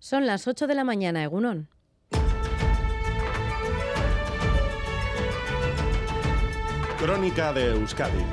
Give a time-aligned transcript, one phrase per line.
[0.00, 1.68] Son las 8 de la mañana, Egunon.
[6.98, 8.24] Crónica de Euskadi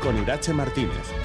[0.00, 1.24] con Irache Martínez.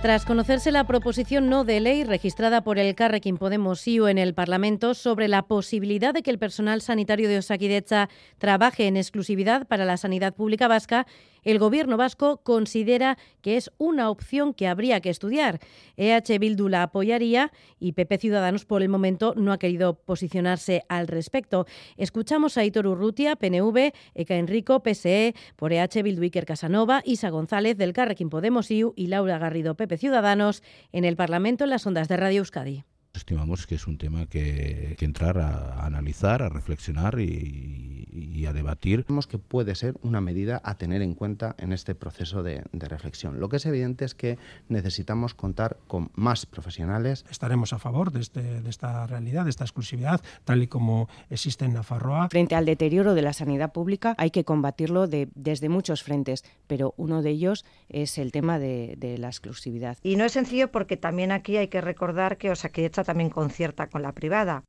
[0.00, 4.32] Tras conocerse la proposición no de ley registrada por el Carrequín Podemos IU en el
[4.32, 8.08] Parlamento sobre la posibilidad de que el personal sanitario de Osakidecha
[8.38, 11.08] trabaje en exclusividad para la sanidad pública vasca,
[11.48, 15.60] el Gobierno vasco considera que es una opción que habría que estudiar.
[15.96, 21.08] EH Bildu la apoyaría y PP Ciudadanos por el momento no ha querido posicionarse al
[21.08, 21.64] respecto.
[21.96, 27.78] Escuchamos a Hitor Urrutia, PNV, Eka Enrico, PSE, por EH Bildu Iker Casanova, Isa González
[27.78, 30.62] del Carrequín Podemos IU y Laura Garrido, PP Ciudadanos,
[30.92, 32.84] en el Parlamento en las ondas de Radio Euskadi.
[33.14, 38.52] Estimamos que es un tema que, que entrar a, analizar, a reflexionar y, y, a
[38.52, 39.04] debatir.
[39.08, 42.88] Vemos que puede ser una medida a tener en cuenta en este proceso de, de,
[42.88, 43.40] reflexión.
[43.40, 47.24] Lo que es evidente es que necesitamos contar con más profesionales.
[47.30, 51.64] Estaremos a favor de, este, de esta realidad, de esta exclusividad, tal y como existe
[51.64, 52.28] en Nafarroa.
[52.28, 56.94] Frente al deterioro de la sanidad pública hay que combatirlo de, desde muchos frentes, pero
[56.96, 59.98] uno de ellos es el tema de, de la exclusividad.
[60.02, 64.02] Y no es sencillo porque también aquí hay que recordar que Osakidecha también concierta con
[64.02, 64.64] la privada.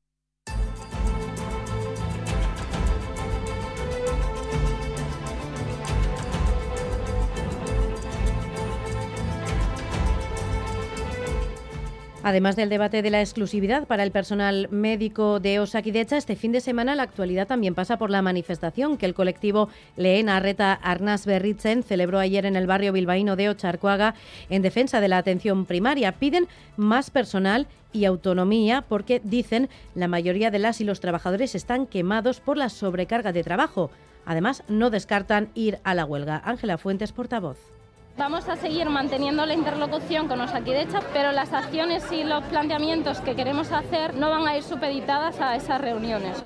[12.21, 16.59] Además del debate de la exclusividad para el personal médico de Osakidecha, este fin de
[16.59, 21.81] semana la actualidad también pasa por la manifestación que el colectivo Lehena Arreta Arnas Berritzen
[21.81, 24.15] celebró ayer en el barrio bilbaíno de Ocharcoaga
[24.49, 26.11] en defensa de la atención primaria.
[26.11, 31.87] Piden más personal y autonomía porque dicen la mayoría de las y los trabajadores están
[31.87, 33.91] quemados por la sobrecarga de trabajo.
[34.25, 36.41] Además, no descartan ir a la huelga.
[36.43, 37.78] Ángela Fuentes, portavoz.
[38.17, 43.35] Vamos a seguir manteniendo la interlocución con Osakidecha, pero las acciones y los planteamientos que
[43.35, 46.43] queremos hacer no van a ir supeditadas a esas reuniones.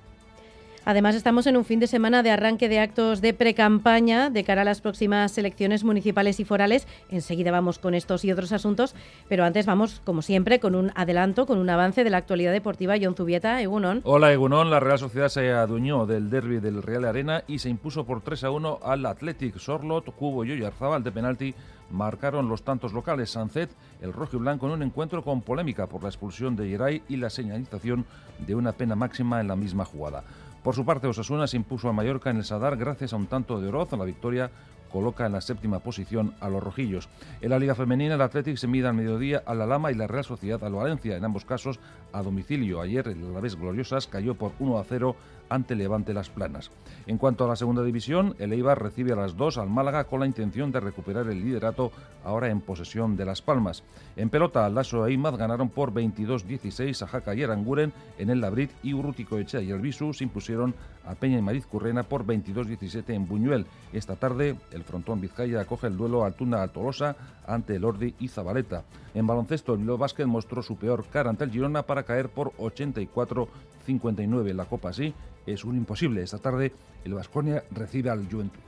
[0.86, 4.64] Además, estamos en un fin de semana de arranque de actos de precampaña de cara
[4.64, 6.88] a las próximas elecciones municipales y forales.
[7.10, 8.94] Enseguida vamos con estos y otros asuntos,
[9.30, 12.95] pero antes vamos, como siempre, con un adelanto, con un avance de la actualidad deportiva.
[13.02, 14.02] John Zubieta, Egunon.
[14.04, 14.70] Hola, Egunon.
[14.70, 18.44] La Real Sociedad se adueñó del derby del Real Arena y se impuso por 3
[18.44, 19.58] a 1 al Athletic.
[19.58, 21.55] Sorlot, Cubo y Oyarzabal de penalti
[21.92, 23.30] marcaron los tantos locales.
[23.30, 23.70] Sancet,
[24.02, 27.15] el rojo y blanco, en un encuentro con polémica por la expulsión de Geray y
[27.17, 28.05] la señalización
[28.39, 30.23] de una pena máxima en la misma jugada.
[30.64, 33.60] Por su parte, Osasuna se impuso a Mallorca en el Sadar gracias a un tanto
[33.60, 33.92] de Oroz.
[33.92, 34.50] La victoria
[34.93, 37.09] coloca en la séptima posición a los rojillos.
[37.42, 40.05] En la Liga Femenina, el Athletic se mide al mediodía a la Lama y la
[40.05, 41.80] Real Sociedad al Valencia, en ambos casos
[42.11, 42.80] a domicilio.
[42.80, 45.15] Ayer el Alavés Gloriosas cayó por 1 a 0
[45.49, 46.71] ante Levante Las Planas.
[47.08, 50.20] En cuanto a la segunda división, el Eibar recibe a las 2 al Málaga con
[50.20, 51.92] la intención de recuperar el liderato
[52.23, 53.83] ahora en posesión de Las Palmas.
[54.15, 58.93] En pelota, Lasso e ganaron por 22-16 a Jaca y Aranguren en el Labrit y
[58.93, 63.27] Urrutico Echea y el Visu se impusieron a Peña y Mariz Currena por 22-17 en
[63.27, 63.65] Buñuel.
[63.91, 67.15] Esta tarde, el frontón Vizcaya acoge el duelo Altuna-Tolosa
[67.45, 68.83] ante el Ordi y Zabaleta.
[69.14, 72.53] En baloncesto, el Bilbao Basket mostró su peor cara ante el Girona para caer por
[72.53, 74.53] 84-59.
[74.53, 75.14] La Copa sí
[75.45, 76.23] es un imposible.
[76.23, 76.71] Esta tarde,
[77.03, 78.59] el Vasconia recibe al Juventud.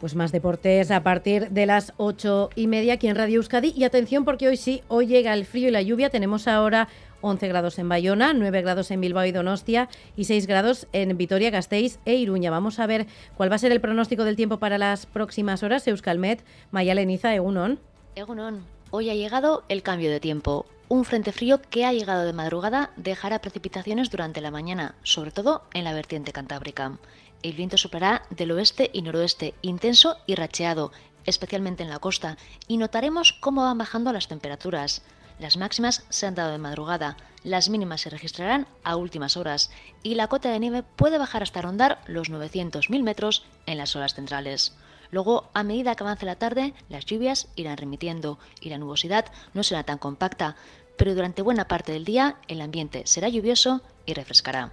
[0.00, 3.74] Pues más deportes a partir de las ocho y media aquí en Radio Euskadi.
[3.76, 6.08] Y atención porque hoy sí, hoy llega el frío y la lluvia.
[6.08, 6.86] Tenemos ahora
[7.20, 11.50] 11 grados en Bayona, 9 grados en Bilbao y Donostia y 6 grados en Vitoria,
[11.50, 12.50] Gasteiz e Iruña.
[12.50, 13.06] Vamos a ver
[13.36, 15.86] cuál va a ser el pronóstico del tiempo para las próximas horas.
[15.86, 17.80] Euskalmet, Mayaleniza, Egunon.
[18.14, 20.66] Egunon, hoy ha llegado el cambio de tiempo.
[20.88, 25.62] Un frente frío que ha llegado de madrugada dejará precipitaciones durante la mañana, sobre todo
[25.74, 26.98] en la vertiente cantábrica.
[27.42, 30.90] El viento soplará del oeste y noroeste, intenso y racheado,
[31.26, 35.02] especialmente en la costa, y notaremos cómo van bajando las temperaturas.
[35.38, 39.70] Las máximas se han dado de madrugada, las mínimas se registrarán a últimas horas
[40.02, 44.14] y la cota de nieve puede bajar hasta rondar los 900.000 metros en las horas
[44.14, 44.74] centrales.
[45.10, 49.62] Luego, a medida que avance la tarde, las lluvias irán remitiendo y la nubosidad no
[49.62, 50.56] será tan compacta,
[50.96, 54.72] pero durante buena parte del día el ambiente será lluvioso y refrescará.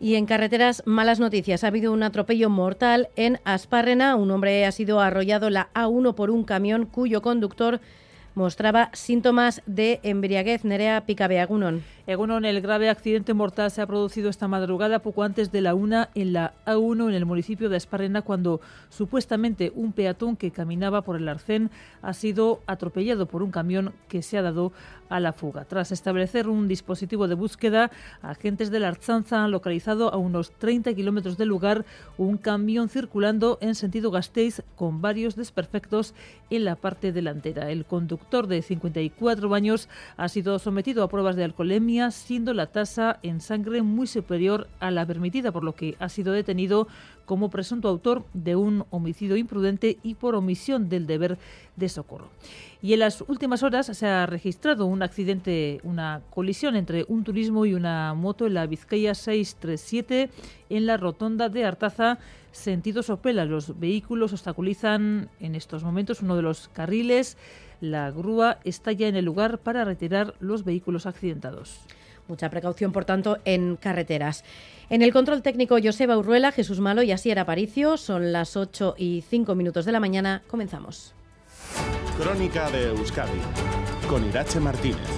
[0.00, 1.62] Y en carreteras, malas noticias.
[1.62, 4.16] Ha habido un atropello mortal en Asparrena.
[4.16, 7.80] Un hombre ha sido arrollado la A1 por un camión cuyo conductor
[8.34, 10.64] mostraba síntomas de embriaguez.
[10.64, 11.82] Nerea Picabeagunon.
[12.04, 16.08] Egunon, el grave accidente mortal se ha producido esta madrugada poco antes de la una
[16.16, 21.14] en la A1 en el municipio de Esparrena cuando supuestamente un peatón que caminaba por
[21.14, 21.70] el arcén
[22.02, 24.72] ha sido atropellado por un camión que se ha dado
[25.12, 25.64] a la fuga.
[25.64, 27.90] Tras establecer un dispositivo de búsqueda,
[28.22, 31.84] agentes de la Archanza han localizado a unos 30 kilómetros del lugar
[32.16, 36.14] un camión circulando en sentido Gasteiz con varios desperfectos
[36.50, 37.70] en la parte delantera.
[37.70, 43.18] El conductor de 54 años ha sido sometido a pruebas de alcoholemia, siendo la tasa
[43.22, 46.88] en sangre muy superior a la permitida, por lo que ha sido detenido
[47.26, 51.38] como presunto autor de un homicidio imprudente y por omisión del deber
[51.76, 52.28] de socorro.
[52.82, 57.64] Y en las últimas horas se ha registrado un accidente, una colisión entre un turismo
[57.64, 60.30] y una moto en la Vizcaya 637
[60.68, 62.18] en la rotonda de Artaza,
[62.50, 63.44] sentido Sopela.
[63.44, 67.36] Los vehículos obstaculizan en estos momentos uno de los carriles.
[67.82, 71.80] La grúa está ya en el lugar para retirar los vehículos accidentados.
[72.28, 74.44] Mucha precaución, por tanto, en carreteras.
[74.88, 77.96] En el control técnico, Joseba Urruela, Jesús Malo y Asier Aparicio.
[77.96, 80.42] Son las 8 y 5 minutos de la mañana.
[80.46, 81.12] Comenzamos.
[82.16, 83.40] Crónica de Euskadi
[84.08, 85.08] con Irache Martínez.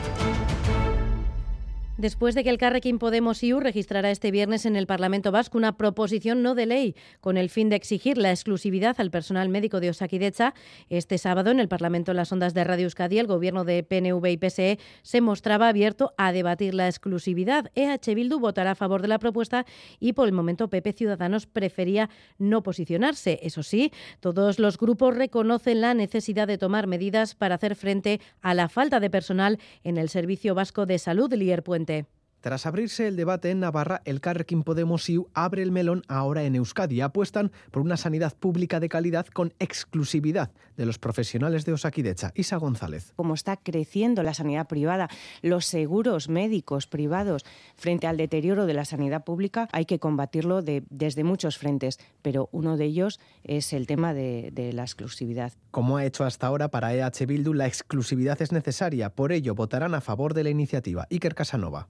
[1.96, 5.76] Después de que el Carrequín Podemos IU registrara este viernes en el Parlamento Vasco una
[5.76, 9.90] proposición no de ley con el fin de exigir la exclusividad al personal médico de
[9.90, 10.54] Osakidecha,
[10.88, 14.26] este sábado en el Parlamento en las ondas de Radio Euskadi el gobierno de PNV
[14.26, 17.70] y PSE se mostraba abierto a debatir la exclusividad.
[17.76, 19.64] EH Bildu votará a favor de la propuesta
[20.00, 23.38] y por el momento PP Ciudadanos prefería no posicionarse.
[23.42, 28.52] Eso sí, todos los grupos reconocen la necesidad de tomar medidas para hacer frente a
[28.54, 31.62] la falta de personal en el Servicio Vasco de Salud, Lier.
[31.84, 32.13] puente.
[32.44, 36.56] Tras abrirse el debate en Navarra, el Carrequín Podemos IU abre el melón ahora en
[36.56, 37.00] Euskadi.
[37.00, 42.32] Apuestan por una sanidad pública de calidad con exclusividad de los profesionales de Osakidecha.
[42.34, 43.14] Isa González.
[43.16, 45.08] Como está creciendo la sanidad privada,
[45.40, 47.46] los seguros médicos privados
[47.76, 52.76] frente al deterioro de la sanidad pública, hay que combatirlo desde muchos frentes, pero uno
[52.76, 55.54] de ellos es el tema de, de la exclusividad.
[55.70, 59.08] Como ha hecho hasta ahora para EH Bildu, la exclusividad es necesaria.
[59.08, 61.06] Por ello, votarán a favor de la iniciativa.
[61.10, 61.88] Iker Casanova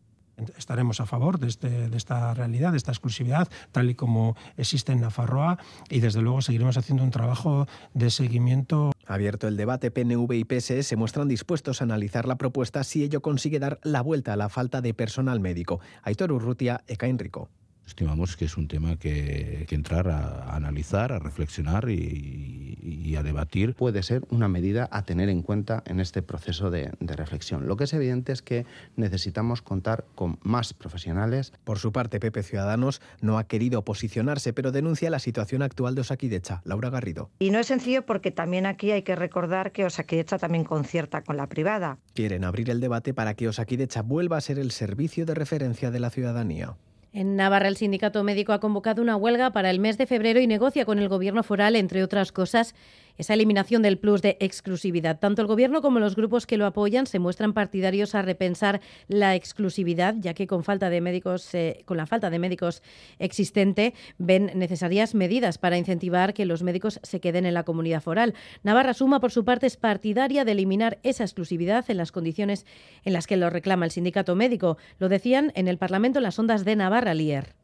[0.57, 4.93] estaremos a favor de, este, de, esta realidad, de esta exclusividad, tal y como existe
[4.93, 5.59] en Nafarroa,
[5.89, 8.93] y desde luego seguiremos haciendo un trabajo de seguimiento.
[9.07, 13.21] Abierto el debate, PNV y PSE se muestran dispuestos a analizar la propuesta si ello
[13.21, 15.81] consigue dar la vuelta a la falta de personal médico.
[16.03, 17.49] Aitor Urrutia, Eka Enrico.
[17.87, 23.23] Estimamos que es un tema que, hay que entrar a, analizar, a reflexionar y, a
[23.23, 23.75] debatir.
[23.75, 27.69] Puede ser una medida a tener en cuenta en este proceso de, de, reflexión.
[27.69, 28.67] Lo que es evidente es que
[28.97, 31.53] necesitamos contar con más profesionales.
[31.63, 36.01] Por su parte, Pepe Ciudadanos no ha querido posicionarse, pero denuncia la situación actual de
[36.01, 36.61] Osakidecha.
[36.65, 37.31] Laura Garrido.
[37.39, 41.37] Y no es sencillo porque también aquí hay que recordar que Osakidecha también concierta con
[41.37, 41.99] la privada.
[42.15, 46.01] Quieren abrir el debate para que Osakidecha vuelva a ser el servicio de referencia de
[46.01, 46.75] la ciudadanía.
[47.15, 50.49] En Navarra, el sindicato médico ha convocado una huelga para el mes de febrero y
[50.49, 52.75] negocia con el gobierno foral, entre otras cosas,
[53.19, 55.19] esa eliminación del plus de exclusividad.
[55.19, 59.35] Tanto el Gobierno como los grupos que lo apoyan se muestran partidarios a repensar la
[59.35, 62.83] exclusividad, ya que con falta de médicos, eh, con la falta de médicos
[63.19, 68.35] existente, ven necesarias medidas para incentivar que los médicos se queden en la comunidad foral.
[68.63, 72.67] Navarra Suma, por su parte, es partidaria de eliminar esa exclusividad en las condiciones
[73.05, 74.77] en las que lo reclama el sindicato médico.
[74.99, 77.64] Lo decían en el Parlamento en las ondas de Navarra Lier.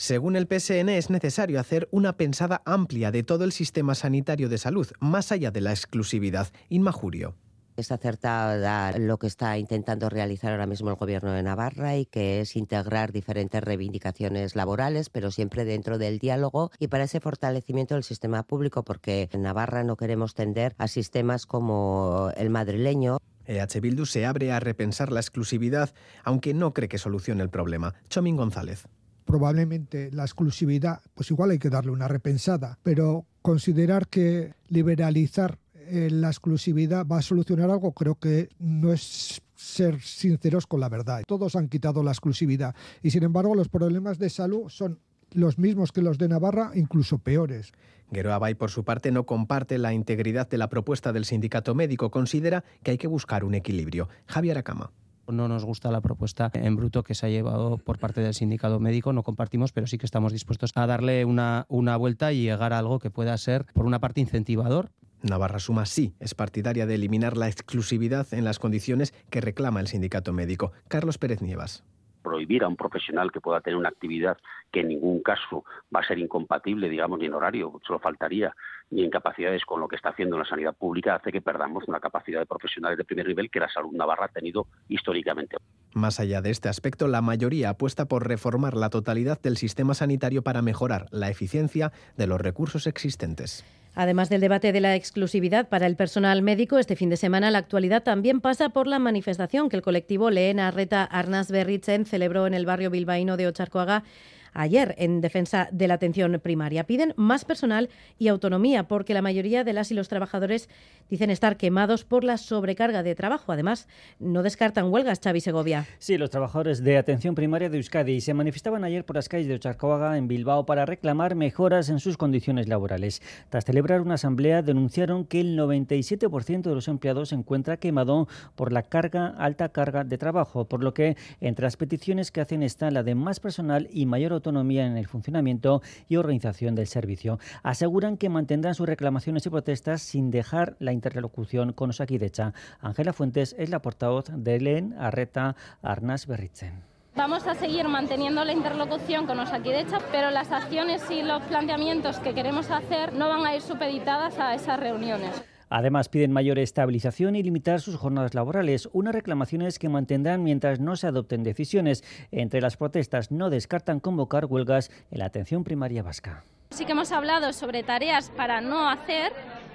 [0.00, 4.56] Según el PSN, es necesario hacer una pensada amplia de todo el sistema sanitario de
[4.56, 6.46] salud, más allá de la exclusividad.
[6.68, 7.34] Inmajurio
[7.76, 12.40] es acertada lo que está intentando realizar ahora mismo el Gobierno de Navarra y que
[12.40, 18.04] es integrar diferentes reivindicaciones laborales, pero siempre dentro del diálogo y para ese fortalecimiento del
[18.04, 23.18] sistema público, porque en Navarra no queremos tender a sistemas como el madrileño.
[23.46, 27.94] EH Bildu se abre a repensar la exclusividad, aunque no cree que solucione el problema.
[28.08, 28.86] Chomín González
[29.28, 36.08] probablemente la exclusividad, pues igual hay que darle una repensada, pero considerar que liberalizar eh,
[36.10, 41.24] la exclusividad va a solucionar algo, creo que no es ser sinceros con la verdad.
[41.26, 44.98] Todos han quitado la exclusividad y sin embargo los problemas de salud son
[45.32, 47.72] los mismos que los de Navarra, incluso peores.
[48.10, 52.10] Guero Abay, por su parte, no comparte la integridad de la propuesta del sindicato médico.
[52.10, 54.08] Considera que hay que buscar un equilibrio.
[54.26, 54.90] Javier Acama
[55.28, 58.80] no nos gusta la propuesta en bruto que se ha llevado por parte del sindicato
[58.80, 62.72] médico, no compartimos, pero sí que estamos dispuestos a darle una, una vuelta y llegar
[62.72, 64.90] a algo que pueda ser, por una parte, incentivador,
[65.22, 69.88] Navarra Suma sí es partidaria de eliminar la exclusividad en las condiciones que reclama el
[69.88, 70.72] sindicato médico.
[70.86, 71.82] Carlos Pérez Nievas
[72.22, 74.36] prohibir a un profesional que pueda tener una actividad
[74.70, 78.54] que en ningún caso va a ser incompatible, digamos, ni en horario, solo faltaría,
[78.90, 82.00] ni en capacidades con lo que está haciendo la sanidad pública, hace que perdamos una
[82.00, 85.56] capacidad de profesionales de primer nivel que la salud navarra ha tenido históricamente.
[85.94, 90.42] Más allá de este aspecto, la mayoría apuesta por reformar la totalidad del sistema sanitario
[90.42, 93.64] para mejorar la eficiencia de los recursos existentes.
[93.94, 97.58] Además del debate de la exclusividad para el personal médico, este fin de semana la
[97.58, 102.54] actualidad también pasa por la manifestación que el colectivo Lehena Reta Arnas Berritzen celebró en
[102.54, 104.04] el barrio bilbaíno de Ocharcoaga
[104.52, 106.84] ayer en defensa de la atención primaria.
[106.84, 107.88] Piden más personal
[108.18, 110.68] y autonomía porque la mayoría de las y los trabajadores
[111.10, 113.52] dicen estar quemados por la sobrecarga de trabajo.
[113.52, 113.88] Además,
[114.18, 115.86] no descartan huelgas, Xavi Segovia.
[115.98, 119.54] Sí, los trabajadores de atención primaria de Euskadi se manifestaban ayer por las calles de
[119.54, 123.22] Ocharcoaga en Bilbao para reclamar mejoras en sus condiciones laborales.
[123.48, 128.72] Tras celebrar una asamblea, denunciaron que el 97% de los empleados se encuentra quemado por
[128.72, 132.90] la carga, alta carga de trabajo, por lo que entre las peticiones que hacen está
[132.90, 137.38] la de más personal y mayor autonomía en el funcionamiento y organización del servicio.
[137.62, 142.54] Aseguran que mantendrán sus reclamaciones y protestas sin dejar la interlocución con Osakidecha.
[142.80, 146.82] Ángela Fuentes es la portavoz de Elen Arreta Arnas Berritzen.
[147.18, 152.32] Vamos a seguir manteniendo la interlocución con Osakidecha, pero las acciones y los planteamientos que
[152.32, 155.32] queremos hacer no van a ir supeditadas a esas reuniones.
[155.70, 160.96] Además, piden mayor estabilización y limitar sus jornadas laborales, unas reclamaciones que mantendrán mientras no
[160.96, 162.04] se adopten decisiones.
[162.30, 166.44] Entre las protestas no descartan convocar huelgas en la atención primaria vasca.
[166.70, 169.32] Sí que hemos hablado sobre tareas para no hacer,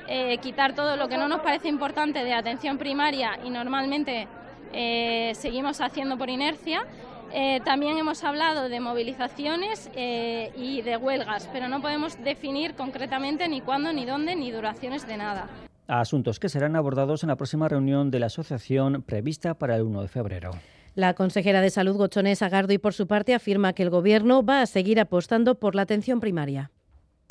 [0.08, 4.28] eh, quitar todo lo que no nos parece importante de atención primaria y normalmente
[4.74, 6.86] eh, seguimos haciendo por inercia.
[7.32, 13.62] Eh, también hemos hablado de movilizaciones y de huelgas, pero no podemos definir concretamente ni
[13.62, 15.48] cuándo, ni dónde, ni duraciones de nada
[15.88, 20.02] asuntos que serán abordados en la próxima reunión de la asociación prevista para el 1
[20.02, 20.52] de febrero.
[20.96, 24.62] La consejera de Salud, Gochones Agardo, y por su parte afirma que el Gobierno va
[24.62, 26.70] a seguir apostando por la atención primaria.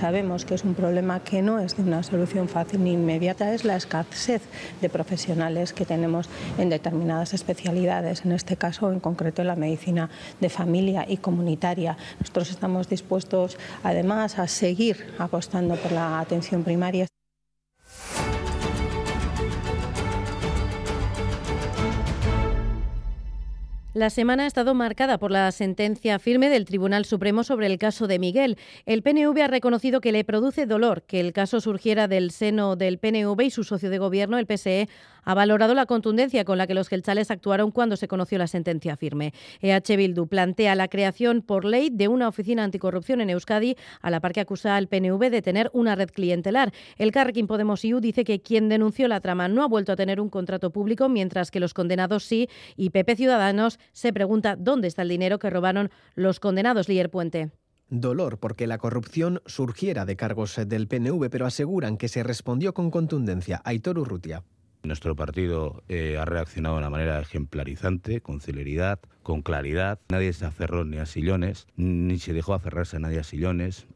[0.01, 3.65] Sabemos que es un problema que no es de una solución fácil ni inmediata, es
[3.65, 4.43] la escasez
[4.81, 6.29] de profesionales que tenemos
[6.59, 11.97] en determinadas especialidades, en este caso en concreto en la medicina de familia y comunitaria.
[12.19, 17.07] Nosotros estamos dispuestos además a seguir apostando por la atención primaria.
[23.95, 28.07] La semana ha estado marcada por la sentencia firme del Tribunal Supremo sobre el caso
[28.07, 28.57] de Miguel.
[28.87, 32.99] El PNV ha reconocido que le produce dolor que el caso surgiera del seno del
[32.99, 34.89] PNV y su socio de gobierno, el PSE,
[35.23, 38.97] ha valorado la contundencia con la que los gelchales actuaron cuando se conoció la sentencia
[38.97, 39.33] firme.
[39.61, 44.21] EH Bildu plantea la creación por ley de una oficina anticorrupción en Euskadi, a la
[44.21, 46.73] par que acusa al PNV de tener una red clientelar.
[46.97, 50.21] El Carrequín Podemos IU dice que quien denunció la trama no ha vuelto a tener
[50.21, 55.03] un contrato público, mientras que los condenados sí, y PP Ciudadanos se pregunta dónde está
[55.03, 57.51] el dinero que robaron los condenados Lier Puente
[58.01, 62.91] dolor porque la corrupción surgiera de cargos del PNV, pero aseguran que se respondió con
[62.91, 63.61] contundencia.
[63.65, 64.45] Aitor Urrutia.
[64.83, 70.01] Nuestro partido eh, ha reaccionado de una manera ejemplarizante, con celeridad, con claridad.
[70.09, 73.87] Nadie se aferró ni a sillones, ni se dejó aferrarse a nadie a sillones,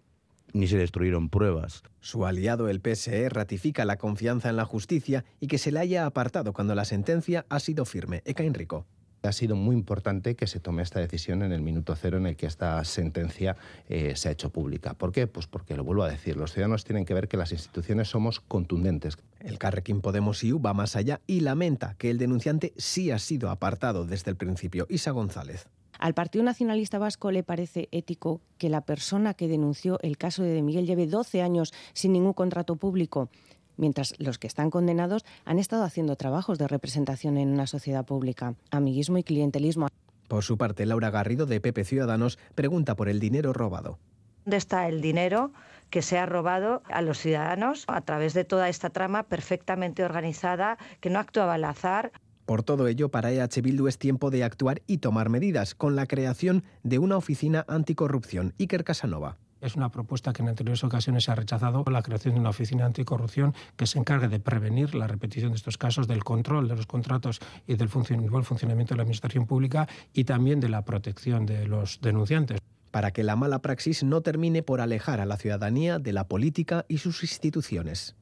[0.53, 1.83] ni se destruyeron pruebas.
[2.01, 6.07] Su aliado, el PSE, ratifica la confianza en la justicia y que se le haya
[6.07, 8.23] apartado cuando la sentencia ha sido firme.
[8.25, 8.87] Eka Enrico.
[9.23, 12.37] Ha sido muy importante que se tome esta decisión en el minuto cero en el
[12.37, 13.57] que esta sentencia
[13.89, 14.95] eh, se ha hecho pública.
[14.95, 15.27] ¿Por qué?
[15.27, 18.41] Pues porque, lo vuelvo a decir, los ciudadanos tienen que ver que las instituciones somos
[18.41, 19.19] contundentes.
[19.41, 23.51] El Carrequín Podemos IU va más allá y lamenta que el denunciante sí ha sido
[23.51, 24.87] apartado desde el principio.
[24.89, 25.67] Isa González.
[25.99, 30.61] Al Partido Nacionalista Vasco le parece ético que la persona que denunció el caso de
[30.63, 33.31] Miguel lleve 12 años sin ningún contrato público
[33.77, 38.55] mientras los que están condenados han estado haciendo trabajos de representación en una sociedad pública,
[38.71, 39.89] amiguismo y clientelismo.
[40.29, 43.99] Por su parte, Laura Garrido, de PP Ciudadanos, pregunta por el dinero robado.
[44.45, 45.53] ¿Dónde está el dinero
[45.91, 50.79] que se ha robado a los ciudadanos a través de toda esta trama perfectamente organizada,
[51.01, 52.13] que no actuaba al azar?
[52.45, 56.07] Por todo ello, para EH Bildu es tiempo de actuar y tomar medidas, con la
[56.07, 58.55] creación de una oficina anticorrupción.
[58.61, 59.37] Iker Casanova.
[59.67, 62.87] Es una propuesta que en anteriores ocasiones se ha rechazado, la creación de una oficina
[62.87, 66.87] anticorrupción que se encargue de prevenir la repetición de estos casos, del control de los
[66.87, 72.01] contratos y del funcionamiento de la administración pública y también de la protección de los
[72.01, 72.61] denunciantes
[72.93, 76.87] para que la mala praxis no termine por alejar a la ciudadanía de la política
[76.89, 78.15] y sus instituciones.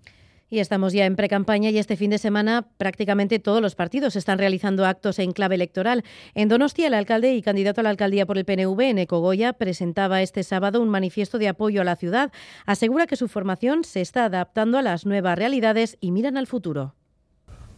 [0.55, 4.39] Y estamos ya en precampaña y este fin de semana prácticamente todos los partidos están
[4.39, 6.05] realizando actos en clave electoral.
[6.37, 10.23] En Donostia, el alcalde y candidato a la alcaldía por el PNV, Eneco Goya, presentaba
[10.23, 12.31] este sábado un manifiesto de apoyo a la ciudad.
[12.67, 16.95] Asegura que su formación se está adaptando a las nuevas realidades y miran al futuro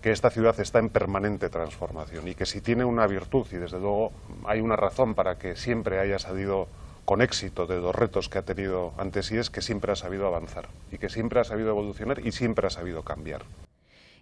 [0.02, 3.80] que esta ciudad está en permanente transformación y que si tiene una virtud, y desde
[3.80, 4.12] luego
[4.44, 6.68] hay una razón para que siempre haya salido
[7.06, 10.26] con éxito de los retos que ha tenido antes y es que siempre ha sabido
[10.26, 13.42] avanzar y que siempre ha sabido evolucionar y siempre ha sabido cambiar.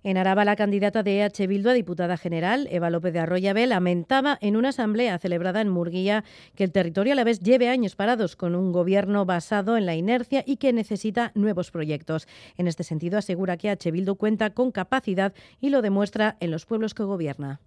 [0.06, 4.36] En Araba, la candidata de EH Bildu a diputada general, Eva López de Arroyabel, lamentaba
[4.42, 6.24] en una asamblea celebrada en Murguía
[6.54, 9.94] que el territorio a la vez lleve años parados con un gobierno basado en la
[9.94, 12.28] inercia y que necesita nuevos proyectos.
[12.58, 16.66] En este sentido, asegura que EH Bildu cuenta con capacidad y lo demuestra en los
[16.66, 17.62] pueblos que gobierna.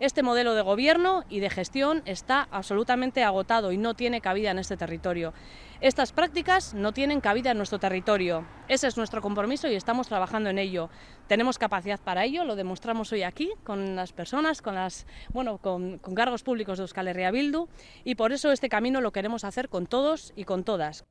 [0.00, 4.58] Este modelo de gobierno y de gestión está absolutamente agotado y no tiene cabida en
[4.58, 5.34] este territorio.
[5.80, 8.44] Estas prácticas no tienen cabida en nuestro territorio.
[8.68, 10.88] Ese es nuestro compromiso y estamos trabajando en ello.
[11.26, 15.98] Tenemos capacidad para ello, lo demostramos hoy aquí con las personas, con, las, bueno, con,
[15.98, 17.68] cargos públicos de Euskal Herria Bildu
[18.04, 21.04] y por eso este camino lo queremos hacer con todos y con todas.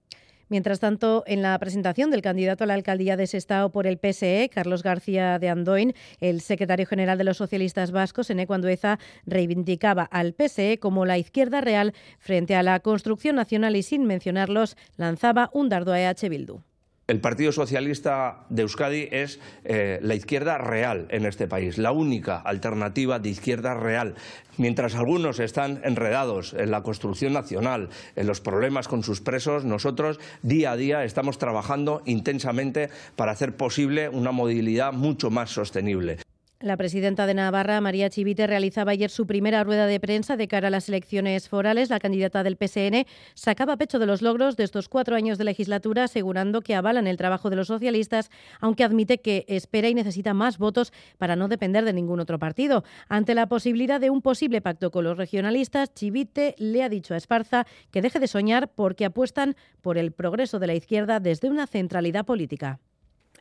[0.50, 4.50] Mientras tanto, en la presentación del candidato a la alcaldía de Sestao por el PSE,
[4.54, 10.34] Carlos García de Andoin, el secretario general de los socialistas vascos, en Ecuandueza, reivindicaba al
[10.34, 15.68] PSE como la izquierda real frente a la construcción nacional y, sin mencionarlos, lanzaba un
[15.68, 16.62] dardo a EH Bildu.
[17.08, 22.36] El Partido Socialista de Euskadi es eh, la izquierda real en este país, la única
[22.36, 24.16] alternativa de izquierda real.
[24.58, 27.88] Mientras algunos están enredados en la construcción nacional,
[28.18, 33.56] en los problemas con sus presos, nosotros día a día estamos trabajando intensamente para hacer
[33.56, 36.18] posible una movilidad mucho más sostenible.
[36.60, 40.70] La presidenta de Navarra, María Chivite, realizaba ayer su primera rueda de prensa de cara
[40.70, 41.92] a las elecciones forales.
[41.92, 46.06] La candidata del PSN sacaba pecho de los logros de estos cuatro años de legislatura,
[46.06, 50.58] asegurando que avalan el trabajo de los socialistas, aunque admite que espera y necesita más
[50.58, 52.84] votos para no depender de ningún otro partido.
[53.08, 57.18] Ante la posibilidad de un posible pacto con los regionalistas, Chivite le ha dicho a
[57.18, 61.68] Esparza que deje de soñar porque apuestan por el progreso de la izquierda desde una
[61.68, 62.80] centralidad política.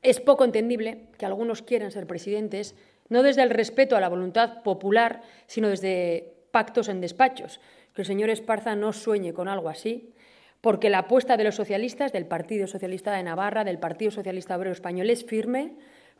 [0.03, 2.77] Es poco entendible que algunos quieran ser presidentes
[3.09, 7.61] no desde el respeto a la voluntad popular, sino desde pactos en despachos.
[7.95, 10.13] Que el señor Esparza no sueñe con algo así,
[10.61, 14.73] porque la apuesta de los socialistas, del Partido Socialista de Navarra, del Partido Socialista Obrero
[14.73, 15.77] Español, es firme,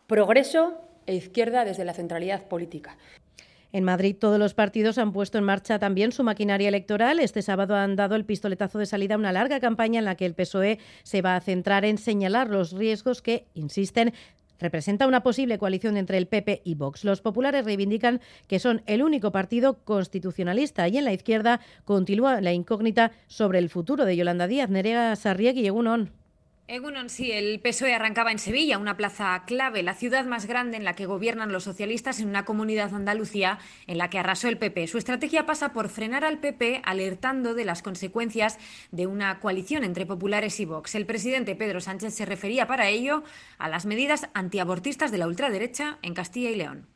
[0.07, 2.97] progreso e izquierda desde la centralidad política.
[3.73, 7.21] En Madrid todos los partidos han puesto en marcha también su maquinaria electoral.
[7.21, 10.25] Este sábado han dado el pistoletazo de salida a una larga campaña en la que
[10.25, 14.15] el PSOE se va a centrar en señalar los riesgos que, insisten,
[14.59, 17.05] representa una posible coalición entre el PP y Vox.
[17.05, 22.53] Los populares reivindican que son el único partido constitucionalista y en la izquierda continúa la
[22.53, 26.26] incógnita sobre el futuro de Yolanda Díaz, Nerea Sarriegui y Egunon.
[26.69, 30.83] Egunon, sí, el PSOE arrancaba en Sevilla, una plaza clave, la ciudad más grande en
[30.83, 34.89] la que gobiernan los socialistas en una comunidad Andalucía en la que arrasó el PP.
[34.89, 38.59] Su estrategia pasa por frenar al PP alertando de las consecuencias
[38.91, 40.97] de una coalición entre populares y Vox.
[40.97, 43.23] El presidente Pedro Sánchez se refería para ello
[43.59, 46.89] a las medidas antiabortistas de la ultraderecha en Castilla y León.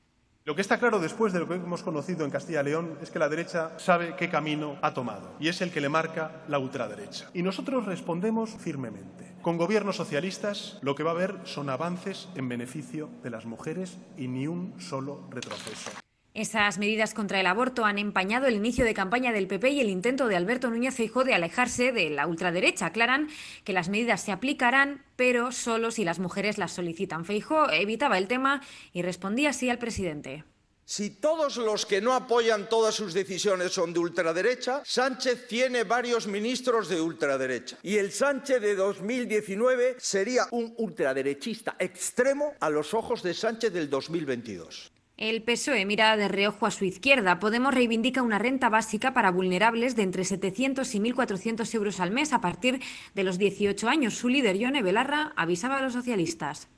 [0.46, 3.12] Lo que está claro después de lo que hemos conocido en Castilla y León es
[3.12, 6.58] que la derecha sabe qué camino ha tomado y es el que le marca la
[6.58, 7.30] ultraderecha.
[7.34, 9.29] Y nosotros respondemos firmemente.
[9.42, 13.96] Con gobiernos socialistas lo que va a haber son avances en beneficio de las mujeres
[14.18, 15.90] y ni un solo retroceso.
[16.34, 19.88] Esas medidas contra el aborto han empañado el inicio de campaña del PP y el
[19.88, 22.86] intento de Alberto Núñez Feijóo de alejarse de la ultraderecha.
[22.86, 23.28] Aclaran
[23.64, 27.24] que las medidas se aplicarán, pero solo si las mujeres las solicitan.
[27.24, 28.60] Feijóo evitaba el tema
[28.92, 30.44] y respondía así al presidente.
[30.90, 36.26] Si todos los que no apoyan todas sus decisiones son de ultraderecha, Sánchez tiene varios
[36.26, 37.78] ministros de ultraderecha.
[37.84, 43.88] Y el Sánchez de 2019 sería un ultraderechista extremo a los ojos de Sánchez del
[43.88, 44.90] 2022.
[45.16, 47.38] El PSOE mira de reojo a su izquierda.
[47.38, 52.32] Podemos reivindica una renta básica para vulnerables de entre 700 y 1.400 euros al mes
[52.32, 52.80] a partir
[53.14, 54.14] de los 18 años.
[54.14, 56.68] Su líder, Yone Belarra, avisaba a los socialistas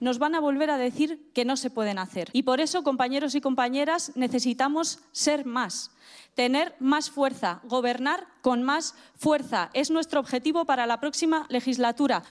[0.00, 2.28] nos van a volver a decir que no se pueden hacer.
[2.32, 5.90] Y por eso, compañeros y compañeras, necesitamos ser más,
[6.34, 9.70] tener más fuerza, gobernar con más fuerza.
[9.72, 12.22] Es nuestro objetivo para la próxima legislatura.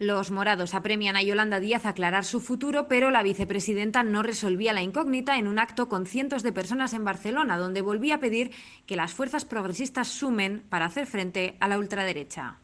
[0.00, 4.72] Los morados apremian a Yolanda Díaz a aclarar su futuro, pero la vicepresidenta no resolvía
[4.72, 8.50] la incógnita en un acto con cientos de personas en Barcelona, donde volvía a pedir
[8.86, 12.60] que las fuerzas progresistas sumen para hacer frente a la ultraderecha.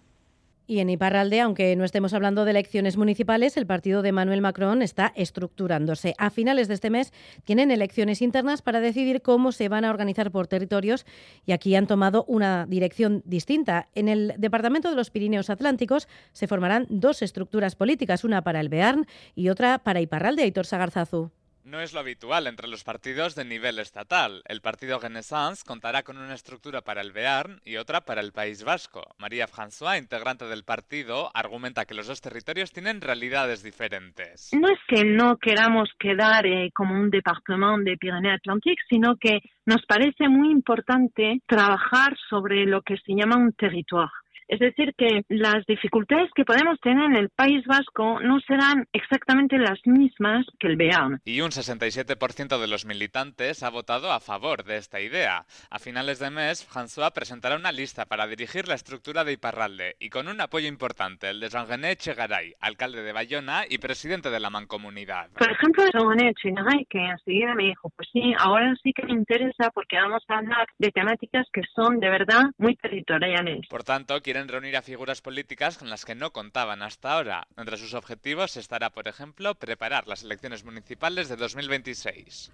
[0.69, 4.83] Y en Iparralde, aunque no estemos hablando de elecciones municipales, el partido de Manuel Macron
[4.83, 6.15] está estructurándose.
[6.19, 7.13] A finales de este mes
[7.45, 11.07] tienen elecciones internas para decidir cómo se van a organizar por territorios
[11.45, 13.89] y aquí han tomado una dirección distinta.
[13.95, 18.69] En el Departamento de los Pirineos Atlánticos se formarán dos estructuras políticas, una para el
[18.69, 21.31] Bearn y otra para Iparralde, Aitor Sagarzazu.
[21.67, 24.41] No es lo habitual entre los partidos de nivel estatal.
[24.47, 28.63] El partido Renaissance contará con una estructura para el Bearn y otra para el País
[28.63, 29.03] Vasco.
[29.19, 34.51] María François, integrante del partido, argumenta que los dos territorios tienen realidades diferentes.
[34.53, 39.41] No es que no queramos quedar eh, como un departamento de Pirineo Atlantique, sino que
[39.65, 44.13] nos parece muy importante trabajar sobre lo que se llama un territorio.
[44.49, 49.59] Es decir, que las dificultades que podemos tener en el País Vasco no serán exactamente
[49.59, 51.21] las mismas que el Bearn.
[51.25, 55.47] Y un 67% de los militantes ha votado a favor de esta idea.
[55.71, 60.11] A finales de mes, François presentará una lista para dirigir la estructura de Iparralde y
[60.11, 64.51] con un apoyo importante, el de Jean-René Echegaray, alcalde de Bayona y presidente de la
[64.51, 65.31] Mancomunidad.
[65.31, 69.71] Por ejemplo, Jean-René Echegaray, que enseguida me dijo, pues sí, ahora sí que me interesa
[69.75, 73.67] porque vamos a hablar de temáticas que son de verdad muy territoriales.
[73.69, 77.49] Por tanto, quieren reunir a figuras políticas con las que no contaban hasta ahora.
[77.57, 82.53] Entre sus objetivos estará, por ejemplo, preparar las elecciones municipales de 2026.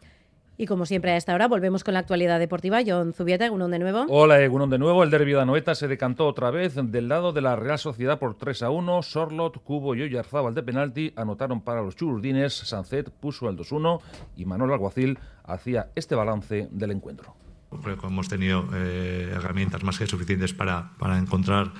[0.58, 2.82] Y como siempre a esta hora volvemos con la actualidad deportiva.
[2.86, 4.06] John Zubieta, Egunon de nuevo.
[4.10, 5.02] Hola, Egunon de nuevo.
[5.02, 8.36] El derbi de Anoeta se decantó otra vez del lado de la Real Sociedad por
[8.36, 9.02] 3 a 1.
[9.02, 12.54] Sorlot, Cubo y Oyarzábal de penalti anotaron para los chururdines.
[12.54, 14.00] Sancet puso el 2-1
[14.36, 17.34] y Manuel Alguacil hacía este balance del encuentro.
[17.80, 21.72] Creo que hemos tenido eh, herramientas más que suficientes para, para encontrar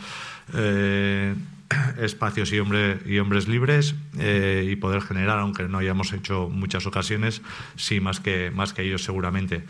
[0.54, 1.34] eh,
[1.98, 6.86] espacios y, hombre, y hombres libres eh, y poder generar, aunque no hayamos hecho muchas
[6.86, 7.42] ocasiones,
[7.76, 9.64] sí más que, más que ellos seguramente.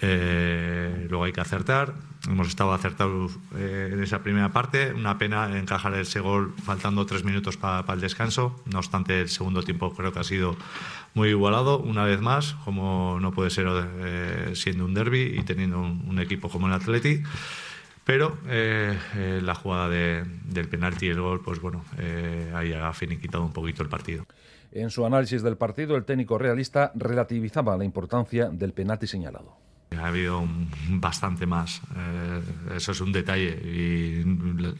[0.00, 1.94] Eh, luego hay que acertar.
[2.26, 4.92] Hemos estado acertados eh, en esa primera parte.
[4.92, 8.62] Una pena encajar ese gol faltando tres minutos para el descanso.
[8.64, 10.56] No obstante, el segundo tiempo creo que ha sido
[11.12, 13.68] muy igualado, una vez más, como no puede ser
[14.54, 17.22] siendo un derby y teniendo un, un equipo como el Atleti.
[18.04, 22.72] Pero eh, eh, la jugada de, del penalti y el gol, pues bueno, eh, ahí
[22.72, 24.26] ha finiquitado un poquito el partido.
[24.72, 29.56] En su análisis del partido, el técnico realista relativizaba la importancia del penalti señalado.
[29.96, 30.68] Ha habido un,
[31.00, 31.80] bastante más.
[31.96, 32.42] Eh,
[32.76, 33.50] eso es un detalle.
[33.50, 34.24] Y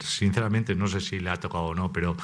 [0.01, 2.17] sinceramente no sé si le ha tocado o no, pero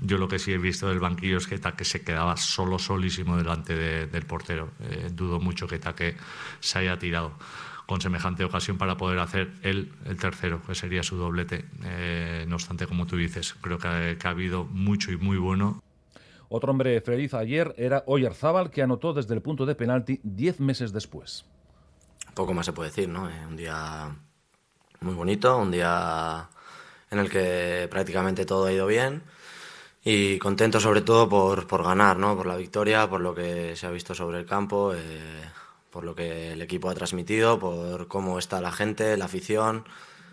[0.00, 3.36] yo lo que sí he visto del banquillo es que Taque se quedaba solo, solísimo
[3.36, 4.70] delante de, del portero.
[4.80, 6.16] Eh, dudo mucho que Taque
[6.60, 7.34] se haya tirado
[7.86, 11.66] con semejante ocasión para poder hacer el, el tercero, que sería su doblete.
[11.84, 15.82] Eh, no obstante, como tú dices, creo que, que ha habido mucho y muy bueno.
[16.48, 20.92] Otro hombre feliz ayer era Oyarzábal, que anotó desde el punto de penalti diez meses
[20.92, 21.44] después.
[22.34, 23.28] Poco más se puede decir, ¿no?
[23.28, 24.14] Eh, un día
[25.00, 26.48] muy bonito, un día
[27.10, 29.22] en el que prácticamente todo ha ido bien
[30.04, 32.36] y contento sobre todo por, por ganar, ¿no?
[32.36, 34.94] Por la victoria, por lo que se ha visto sobre el campo.
[34.94, 35.44] Eh,
[35.94, 39.84] por lo que el equipo ha transmitido, por cómo está la gente, la afición.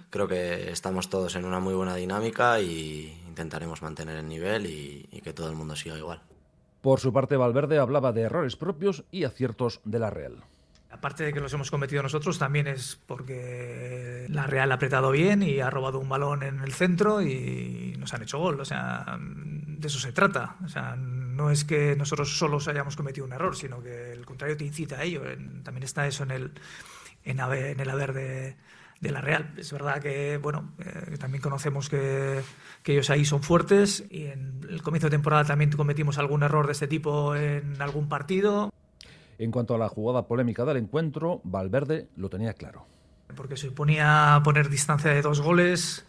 [0.10, 5.08] Creo que estamos todos en una muy buena dinámica y intentaremos mantener el nivel y,
[5.12, 6.20] y que todo el mundo siga igual.
[6.82, 10.38] Por su parte, Valverde hablaba de errores propios y aciertos de la Real.
[10.90, 15.44] Aparte de que los hemos cometido nosotros, también es porque la Real ha apretado bien
[15.44, 18.60] y ha robado un balón en el centro y nos han hecho gol.
[18.60, 20.56] O sea, de eso se trata.
[20.66, 20.98] O sea,
[21.42, 25.00] no es que nosotros solos hayamos cometido un error, sino que el contrario te incita
[25.00, 25.24] a ello.
[25.64, 26.52] También está eso en el,
[27.26, 28.56] en, en el haber de,
[29.00, 29.50] de, la Real.
[29.58, 32.42] Es verdad que, bueno, eh, también conocemos que,
[32.84, 36.68] que, ellos ahí son fuertes y en el comienzo de temporada también cometimos algún error
[36.68, 38.72] de este tipo en algún partido.
[39.40, 42.86] En cuanto a la jugada polémica del encuentro, Valverde lo tenía claro.
[43.36, 46.06] Porque suponía poner distancia de dos goles,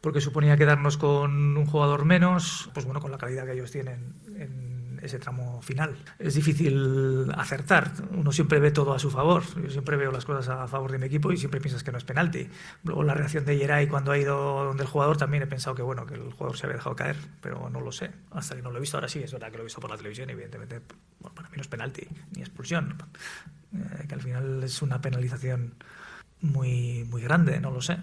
[0.00, 4.14] porque suponía quedarnos con un jugador menos, pues bueno, con la calidad que ellos tienen
[4.36, 5.96] en ese tramo final.
[6.18, 10.48] Es difícil acertar, uno siempre ve todo a su favor, yo siempre veo las cosas
[10.48, 12.48] a favor de mi equipo y siempre piensas que no es penalti.
[12.84, 15.82] Luego la reacción de Yeray cuando ha ido donde el jugador también he pensado que
[15.82, 18.70] bueno, que el jugador se había dejado caer, pero no lo sé, hasta que no
[18.70, 20.80] lo he visto, ahora sí, es verdad que lo he visto por la televisión, evidentemente,
[21.20, 22.96] bueno, para mí no es penalti, ni expulsión,
[23.74, 25.74] eh, que al final es una penalización
[26.42, 27.98] muy, muy grande, no lo sé.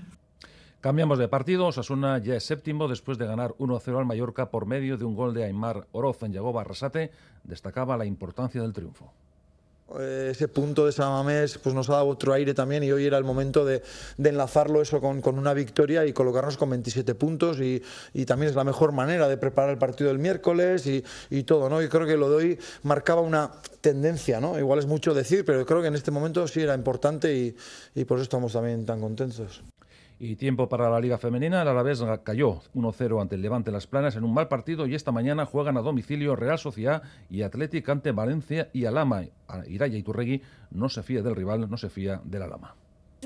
[0.81, 1.67] Cambiamos de partido.
[1.67, 5.33] Osasuna ya es séptimo después de ganar 1-0 al Mallorca por medio de un gol
[5.33, 7.11] de Aymar Oroz en Yagoba Arrasate.
[7.43, 9.11] Destacaba la importancia del triunfo
[9.99, 13.23] ese punto de Samamés pues nos ha dado otro aire también y hoy era el
[13.23, 13.81] momento de,
[14.17, 17.81] de enlazarlo eso con, con, una victoria y colocarnos con 27 puntos y,
[18.13, 21.69] y, también es la mejor manera de preparar el partido del miércoles y, y todo,
[21.69, 21.81] ¿no?
[21.81, 24.59] Y creo que lo de hoy marcaba una tendencia, ¿no?
[24.59, 27.55] Igual es mucho decir, pero creo que en este momento sí era importante y,
[27.95, 29.63] y por eso estamos también tan contentos.
[30.19, 31.61] Y tiempo para la Liga Femenina.
[31.61, 35.11] El Alavés cayó 1-0 ante el Levante Las Planas en un mal partido y esta
[35.11, 39.25] mañana juegan a domicilio Real Sociedad y Atlético ante Valencia y Alama.
[39.67, 42.75] Iraya Iturregui no se fía del rival, no se fía del Alama.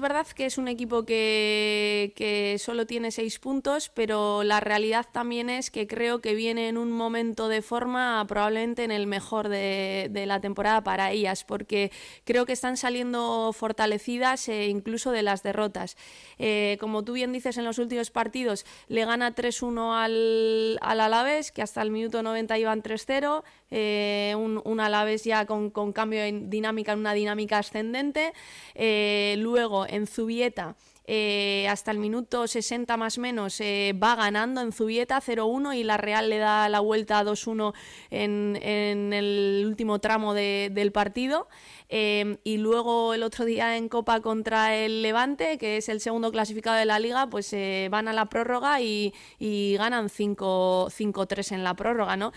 [0.02, 5.50] Verdad que es un equipo que, que, solo tiene seis puntos, pero la realidad también
[5.50, 10.10] es que creo que viene en un momento de forma probablemente en el mejor de,
[10.26, 11.92] la temporada para ellas, porque
[12.26, 15.96] creo que están saliendo fortalecidas eh, incluso de las derrotas.
[16.38, 21.52] Eh, como tú bien dices, en los últimos partidos le gana 3-1 al, al Alaves,
[21.52, 26.22] que hasta el minuto 90 iban 3-0, eh, un, un, Alaves ya con, con, cambio
[26.22, 28.34] de dinámica, en una dinámica ascendente.
[28.76, 30.76] Eh, luego en Zubieta.
[31.08, 35.98] Eh, hasta el minuto 60 más menos eh, va ganando en Zubieta 0-1 y la
[35.98, 37.74] Real le da la vuelta 2-1
[38.12, 41.48] en, en, el último tramo de, del partido.
[41.90, 46.78] Y luego el otro día en Copa contra el Levante, que es el segundo clasificado
[46.78, 47.54] de la liga, pues
[47.90, 52.32] van a la prórroga y, y ganan 5-3 en la prórroga, ¿no?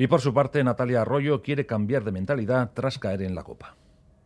[0.00, 3.74] Y por su parte, Natalia Arroyo quiere cambiar de mentalidad tras caer en la Copa.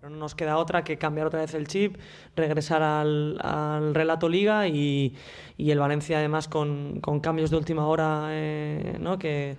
[0.03, 1.97] No nos queda otra que cambiar otra vez el chip,
[2.37, 5.17] regresar al, relato liga y,
[5.57, 9.19] el Valencia además con, con, cambios de última hora eh, ¿no?
[9.19, 9.57] que,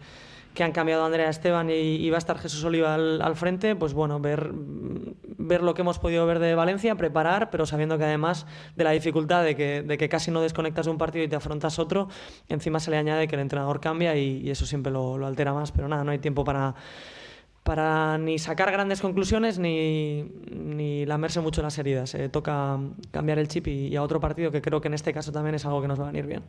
[0.54, 3.94] que, han cambiado a Andrea Esteban y, va a estar Jesús Oliva al, frente, pues
[3.94, 8.46] bueno, ver, ver lo que hemos podido ver de Valencia, preparar, pero sabiendo que además
[8.76, 12.10] de la dificultad de que, de casi no desconectas un partido y te afrontas otro,
[12.50, 15.72] encima se le añade que el entrenador cambia y, eso siempre lo, lo altera más,
[15.72, 16.76] pero nada, no hay tiempo para
[17.64, 22.14] para ni sacar grandes conclusiones ni, ni lamerse mucho las heridas.
[22.14, 22.78] Eh, toca
[23.12, 25.56] cambiar el chip y, y, a otro partido que creo que en este caso también
[25.56, 26.44] es algo que nos va a venir bien.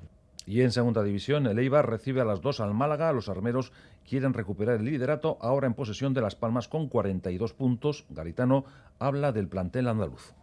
[0.46, 3.12] Y en segunda división, el Eibar recibe a las dos al Málaga.
[3.12, 3.72] Los armeros
[4.09, 8.04] quieren recuperar el liderato, ahora en posesión de Las Palmas con 42 puntos.
[8.11, 8.64] Garitano
[8.98, 10.35] habla del plantel andaluz.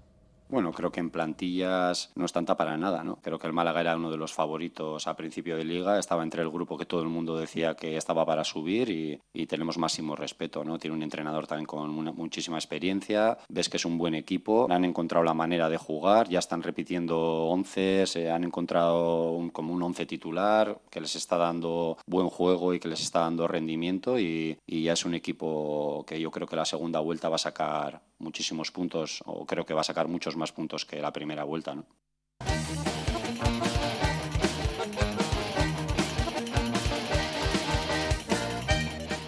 [0.51, 3.21] Bueno, creo que en plantillas no es tanta para nada, ¿no?
[3.21, 6.41] Creo que el Málaga era uno de los favoritos a principio de liga, estaba entre
[6.41, 10.63] el grupo que todo el mundo decía que estaba para subir y, tenemos máximo respeto,
[10.65, 10.77] ¿no?
[10.77, 15.23] Tiene un entrenador también con muchísima experiencia, ves que es un buen equipo, han encontrado
[15.23, 20.79] la manera de jugar, ya están repitiendo once, se han encontrado como un once titular
[20.89, 25.05] que les está dando buen juego y que les está dando rendimiento y ya es
[25.05, 29.45] un equipo que yo creo que la segunda vuelta va a sacar muchísimos puntos o
[29.45, 31.75] creo que va a sacar muchos más puntos que la primera vuelta.
[31.75, 31.86] ¿no?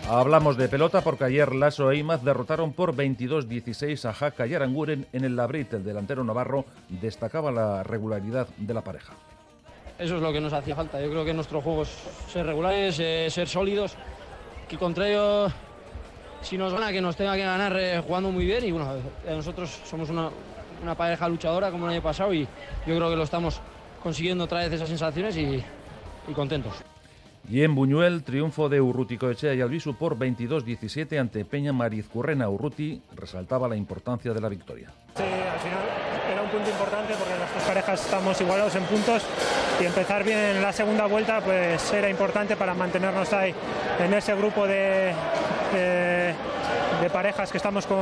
[0.10, 5.08] Hablamos de pelota porque ayer Lasso e Imaz derrotaron por 22-16 a Jaca y Aranguren
[5.12, 5.73] en el Labrit.
[5.73, 9.13] El delantero navarro destacaba la regularidad de la pareja.
[9.97, 11.01] Eso es lo que nos hacía falta.
[11.01, 11.89] Yo creo que nuestro juego es
[12.32, 13.95] ser regulares, eh, ser sólidos,
[14.69, 15.51] que contra ellos
[16.43, 18.95] si nos gana que nos tenga que ganar eh, jugando muy bien y bueno,
[19.27, 20.29] nosotros somos una,
[20.82, 22.43] una, pareja luchadora como el año pasado y
[22.86, 23.62] yo creo que lo estamos
[24.01, 25.63] consiguiendo otra vez esas sensaciones y,
[26.27, 26.73] y contentos.
[27.49, 32.49] Y en Buñuel, triunfo de Urruti Coechea y Albisu por 22-17 ante Peña Marizcurrena.
[32.49, 34.89] Urruti resaltaba la importancia de la victoria.
[35.15, 35.84] Sí, al final
[36.32, 39.23] era un punto importante porque las dos parejas estamos igualados en puntos
[39.82, 43.53] y empezar bien en la segunda vuelta pues era importante para mantenernos ahí
[43.99, 45.13] en ese grupo de,
[45.73, 46.12] de,
[47.03, 47.99] de parejas que estamos con,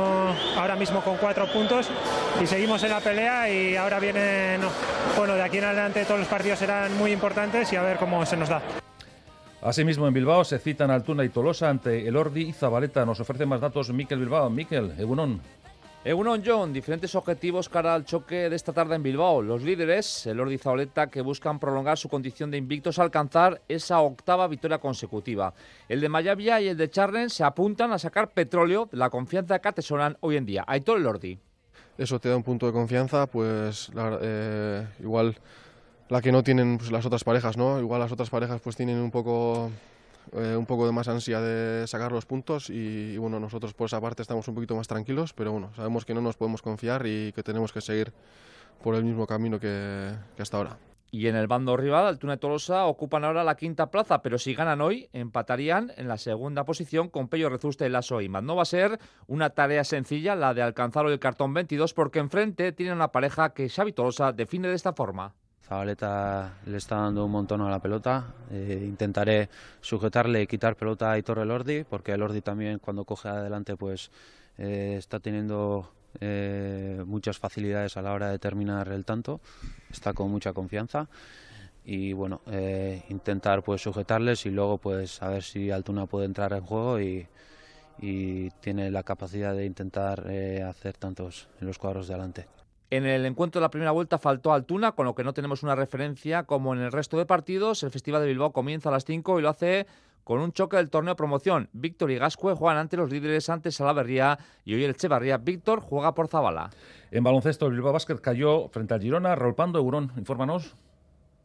[0.56, 1.90] ahora mismo con cuatro puntos
[2.40, 4.68] y seguimos en la pelea y ahora viene, no,
[5.18, 8.24] bueno, de aquí en adelante todos los partidos serán muy importantes y a ver cómo
[8.24, 8.62] se nos da.
[9.60, 13.04] Asimismo, en Bilbao se citan Altuna y Tolosa ante el Ordi y Zabaleta.
[13.04, 14.48] Nos ofrece más datos Miquel Bilbao.
[14.50, 15.40] Miquel, Egunon.
[16.04, 19.40] Egunon John, diferentes objetivos cara al choque de esta tarde en Bilbao.
[19.40, 24.48] Los líderes, el Ordi Zabaleta, que buscan prolongar su condición de invictos, alcanzar esa octava
[24.48, 25.54] victoria consecutiva.
[25.88, 29.60] El de Mayavia y el de Charlen se apuntan a sacar petróleo de la confianza
[29.60, 30.64] que atesoran hoy en día.
[30.66, 31.38] Aitor el Ordi.
[31.96, 35.36] Eso te da un punto de confianza, pues la, eh, igual
[36.08, 37.78] la que no tienen pues, las otras parejas, ¿no?
[37.78, 39.70] Igual las otras parejas pues tienen un poco
[40.32, 43.86] eh, un poco de más ansia de sacar los puntos y, y, bueno, nosotros por
[43.86, 47.06] esa parte estamos un poquito más tranquilos, pero bueno, sabemos que no nos podemos confiar
[47.06, 48.12] y que tenemos que seguir
[48.82, 50.76] por el mismo camino que, hasta ahora.
[51.10, 54.54] Y en el bando rival, Altuna y Tolosa ocupan ahora la quinta plaza, pero si
[54.54, 58.42] ganan hoy, empatarían en la segunda posición con Pello Rezuste y Lasso Imaz.
[58.42, 62.18] No va a ser una tarea sencilla la de alcanzar hoy el cartón 22, porque
[62.18, 65.34] enfrente tiene una pareja que Xavi Tolosa define de esta forma.
[65.72, 68.34] Zabaleta le está dando un montón a la pelota.
[68.50, 69.48] Eh, intentaré
[69.80, 74.10] sujetarle y quitar pelota a Aitor Elordi, porque Elordi también cuando coge adelante pues
[74.58, 79.40] eh, está teniendo eh, muchas facilidades a la hora de terminar el tanto.
[79.90, 81.08] Está con mucha confianza.
[81.86, 82.42] Y bueno,
[83.08, 87.26] intentar pues sujetarles y luego pues a ver si Altuna puede entrar en juego y,
[87.98, 90.30] y tiene la capacidad de intentar
[90.68, 92.61] hacer tantos en los cuadros de adelante.
[92.92, 95.74] En el encuentro de la primera vuelta faltó Altuna, con lo que no tenemos una
[95.74, 97.82] referencia como en el resto de partidos.
[97.82, 99.86] El Festival de Bilbao comienza a las 5 y lo hace
[100.24, 101.70] con un choque del torneo de promoción.
[101.72, 105.38] Víctor y Gascue juegan ante los líderes antes Salaverría y hoy el Echevarría.
[105.38, 106.68] Víctor juega por Zabala.
[107.10, 109.36] En baloncesto, el Bilbao Basket cayó frente al Girona.
[109.36, 110.76] Raúl Pando, Eurón, infórmanos.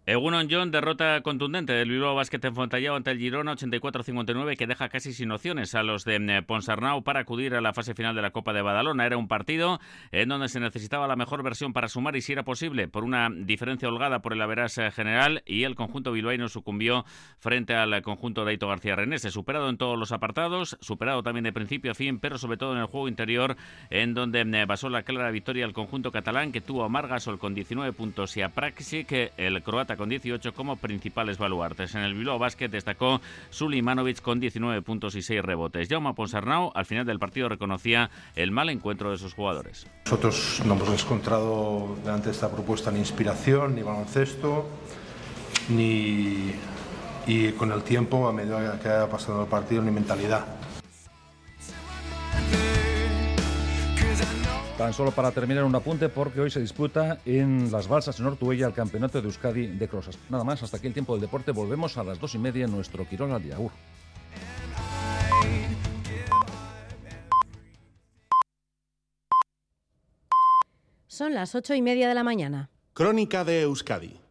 [0.09, 4.87] Egunon John, derrota contundente del Bilbao Basket en Fontallao ante el Girona 84-59 que deja
[4.87, 8.21] casi sin opciones a los de eh, Ponsarnau para acudir a la fase final de
[8.21, 9.05] la Copa de Badalona.
[9.05, 9.81] Era un partido
[10.13, 13.29] en donde se necesitaba la mejor versión para sumar y si era posible por una
[13.29, 17.03] diferencia holgada por el averas eh, general y el conjunto bilbaíno sucumbió
[17.39, 19.29] frente al conjunto de Aito García Renese.
[19.29, 22.79] Superado en todos los apartados, superado también de principio a fin, pero sobre todo en
[22.79, 23.57] el juego interior
[23.89, 27.53] en donde eh, basó la clara victoria al conjunto catalán que tuvo a Margasol con
[27.53, 31.95] 19 puntos y a Praxi el croata con 18 como principales baluartes.
[31.95, 35.89] En el Bilbao Basket destacó Sulimanovic con 19 puntos y 6 rebotes.
[35.89, 39.88] Jaume Ponsarnau al final del partido reconocía el mal encuentro de sus jugadores.
[40.05, 44.69] Nosotros no hemos encontrado delante de esta propuesta ni inspiración, ni baloncesto,
[45.69, 46.53] ni
[47.27, 50.45] y con el tiempo, a medida que ha pasado el partido, ni mentalidad.
[54.77, 58.67] Tan solo para terminar un apunte porque hoy se disputa en las balsas en Ortuella
[58.67, 60.19] el campeonato de Euskadi de Crosas.
[60.29, 61.51] Nada más, hasta aquí el tiempo del deporte.
[61.51, 63.57] Volvemos a las dos y media en nuestro Quirón al día.
[71.07, 72.69] Son las ocho y media de la mañana.
[72.93, 74.26] Crónica de Euskadi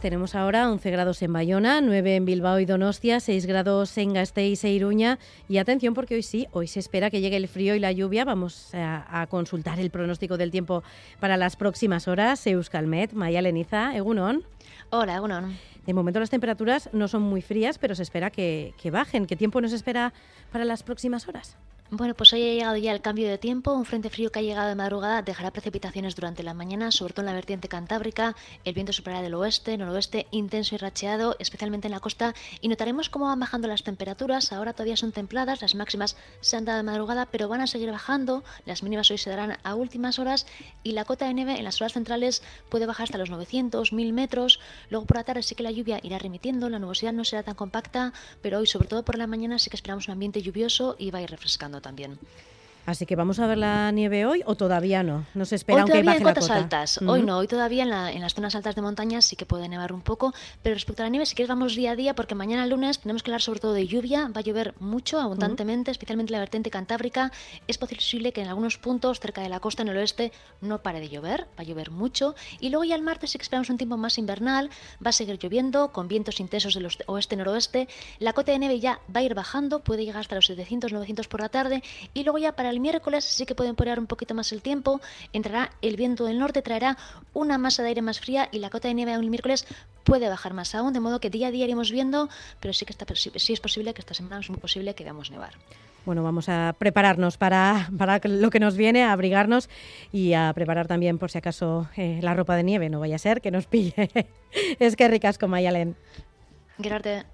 [0.00, 4.62] Tenemos ahora 11 grados en Bayona, 9 en Bilbao y Donostia, 6 grados en Gasteiz
[4.64, 5.18] e Iruña.
[5.48, 8.24] Y atención porque hoy sí, hoy se espera que llegue el frío y la lluvia.
[8.24, 10.82] Vamos a, consultar el pronóstico del tiempo
[11.18, 12.46] para las próximas horas.
[12.46, 14.44] Euskalmet, Maya Leniza, Egunon.
[14.90, 15.56] Hola, Egunon.
[15.86, 19.26] De momento las temperaturas no son muy frías, pero se espera que, que bajen.
[19.26, 20.12] ¿Qué tiempo nos espera
[20.52, 21.56] para las próximas horas?
[21.90, 23.72] Bueno, pues hoy ha llegado ya el cambio de tiempo.
[23.72, 27.22] Un frente frío que ha llegado de madrugada dejará precipitaciones durante la mañana, sobre todo
[27.22, 28.34] en la vertiente cantábrica.
[28.64, 32.34] El viento superará del oeste, noroeste, intenso y racheado, especialmente en la costa.
[32.60, 34.52] Y notaremos cómo van bajando las temperaturas.
[34.52, 37.92] Ahora todavía son templadas, las máximas se han dado de madrugada, pero van a seguir
[37.92, 38.42] bajando.
[38.64, 40.48] Las mínimas hoy se darán a últimas horas
[40.82, 44.12] y la cota de nieve en las horas centrales puede bajar hasta los 900, 1000
[44.12, 44.58] metros.
[44.90, 47.54] Luego por la tarde sí que la lluvia irá remitiendo, la nubosidad no será tan
[47.54, 51.12] compacta, pero hoy, sobre todo por la mañana, sí que esperamos un ambiente lluvioso y
[51.12, 52.18] va a ir refrescando también.
[52.86, 55.26] Así que vamos a ver la nieve hoy o todavía no.
[55.34, 57.00] No se espera hoy todavía en cotas altas.
[57.04, 60.02] Hoy no, hoy todavía en, las zonas altas de montaña sí que puede nevar un
[60.02, 60.32] poco.
[60.62, 63.24] Pero respecto a la nieve, si quieres vamos día a día porque mañana lunes tenemos
[63.24, 64.28] que hablar sobre todo de lluvia.
[64.28, 67.32] Va a llover mucho, abundantemente, especialmente en la vertiente cantábrica.
[67.66, 71.00] Es posible que en algunos puntos cerca de la costa en el oeste no pare
[71.00, 71.48] de llover.
[71.58, 72.36] Va a llover mucho.
[72.60, 74.70] Y luego ya el martes sí que esperamos un tiempo más invernal.
[75.04, 77.88] Va a seguir lloviendo con vientos intensos del oeste-noroeste.
[78.20, 79.80] La cota de nieve ya va a ir bajando.
[79.80, 81.82] Puede llegar hasta los 700-900 por la tarde.
[82.14, 85.00] Y luego ya para el miércoles sí que pueden poner un poquito más el tiempo,
[85.32, 86.96] entrará el viento del norte, traerá
[87.32, 89.66] una masa de aire más fría y la cota de nieve el miércoles
[90.04, 92.28] puede bajar más aún, de modo que día a día iremos viendo,
[92.60, 95.30] pero sí que está, sí es posible que esta semana es muy posible que veamos
[95.30, 95.54] nevar.
[96.06, 99.68] Bueno, vamos a prepararnos para, para, lo que nos viene, a abrigarnos
[100.12, 102.88] y a preparar también, por si acaso, eh, la ropa de nieve.
[102.88, 104.08] No vaya a ser que nos pille.
[104.78, 105.96] es que ricas con Mayalen.
[106.80, 107.24] Gerarte.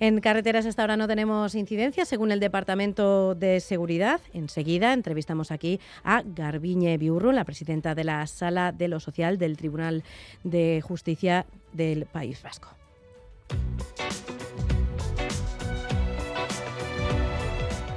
[0.00, 4.20] En carreteras hasta ahora no tenemos incidencias, según el Departamento de Seguridad.
[4.32, 9.56] Enseguida entrevistamos aquí a Garbiñe Biurro, la presidenta de la Sala de lo Social del
[9.56, 10.02] Tribunal
[10.42, 12.68] de Justicia del País Vasco.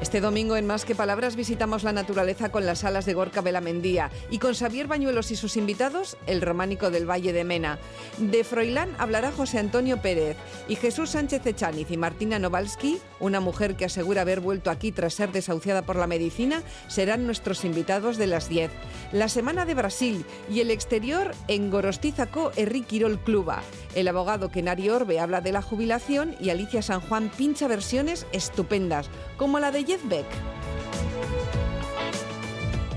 [0.07, 4.09] Este domingo en Más que Palabras visitamos la naturaleza con las alas de Gorka Belamendía
[4.29, 7.77] y con Xavier Bañuelos y sus invitados, el románico del Valle de Mena.
[8.17, 10.37] De Froilán hablará José Antonio Pérez
[10.69, 15.13] y Jesús Sánchez Echaniz y Martina Novalski, una mujer que asegura haber vuelto aquí tras
[15.13, 18.71] ser desahuciada por la medicina, serán nuestros invitados de las 10.
[19.11, 23.61] La Semana de Brasil y el exterior en Gorostizaco Erri Quirol Cluba.
[23.93, 29.09] El abogado Kenari Orbe habla de la jubilación y Alicia San Juan pincha versiones estupendas,
[29.37, 30.25] como la de Jeff Beck.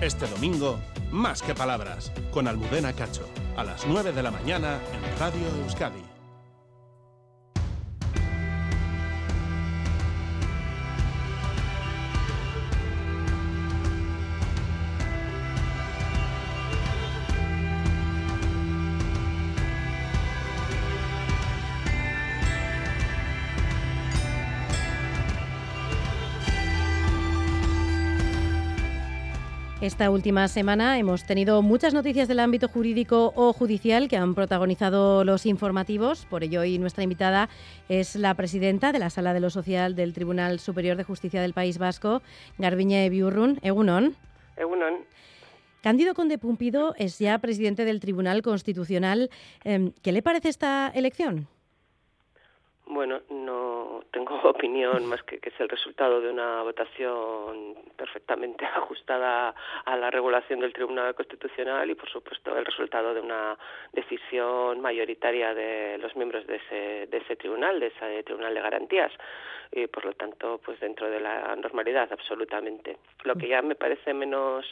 [0.00, 5.18] Este domingo, más que palabras, con Almudena Cacho, a las 9 de la mañana en
[5.18, 6.10] Radio Euskadi.
[29.81, 35.25] Esta última semana hemos tenido muchas noticias del ámbito jurídico o judicial que han protagonizado
[35.25, 36.27] los informativos.
[36.27, 37.49] Por ello, hoy nuestra invitada
[37.88, 41.55] es la presidenta de la Sala de lo Social del Tribunal Superior de Justicia del
[41.55, 42.21] País Vasco,
[42.59, 43.59] Garbiñe Biurrun.
[43.62, 44.16] Egunon.
[44.59, 44.97] Egunon.
[45.83, 49.31] Cándido Conde Pumpido es ya presidente del Tribunal Constitucional.
[49.64, 51.49] Em, ¿Qué le parece esta elección?
[52.92, 59.55] Bueno, no tengo opinión más que que es el resultado de una votación perfectamente ajustada
[59.85, 63.57] a la regulación del Tribunal Constitucional y, por supuesto, el resultado de una
[63.92, 69.12] decisión mayoritaria de los miembros de ese, de ese tribunal, de ese Tribunal de Garantías.
[69.70, 72.97] Y, por lo tanto, pues dentro de la normalidad, absolutamente.
[73.22, 74.66] Lo que ya me parece menos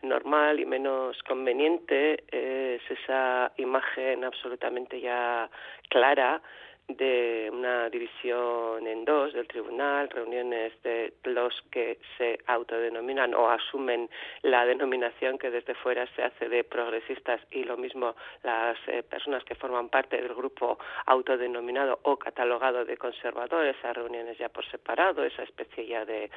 [0.00, 5.50] normal y menos conveniente es esa imagen absolutamente ya
[5.88, 6.40] clara
[6.88, 14.10] de una división en dos del tribunal, reuniones de los que se autodenominan o asumen
[14.42, 19.42] la denominación que desde fuera se hace de progresistas y lo mismo las eh, personas
[19.44, 25.24] que forman parte del grupo autodenominado o catalogado de conservadores, esas reuniones ya por separado,
[25.24, 26.30] esa especie ya de,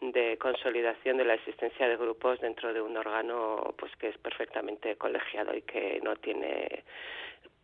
[0.00, 4.96] de consolidación de la existencia de grupos dentro de un órgano pues que es perfectamente
[4.96, 6.84] colegiado y que no tiene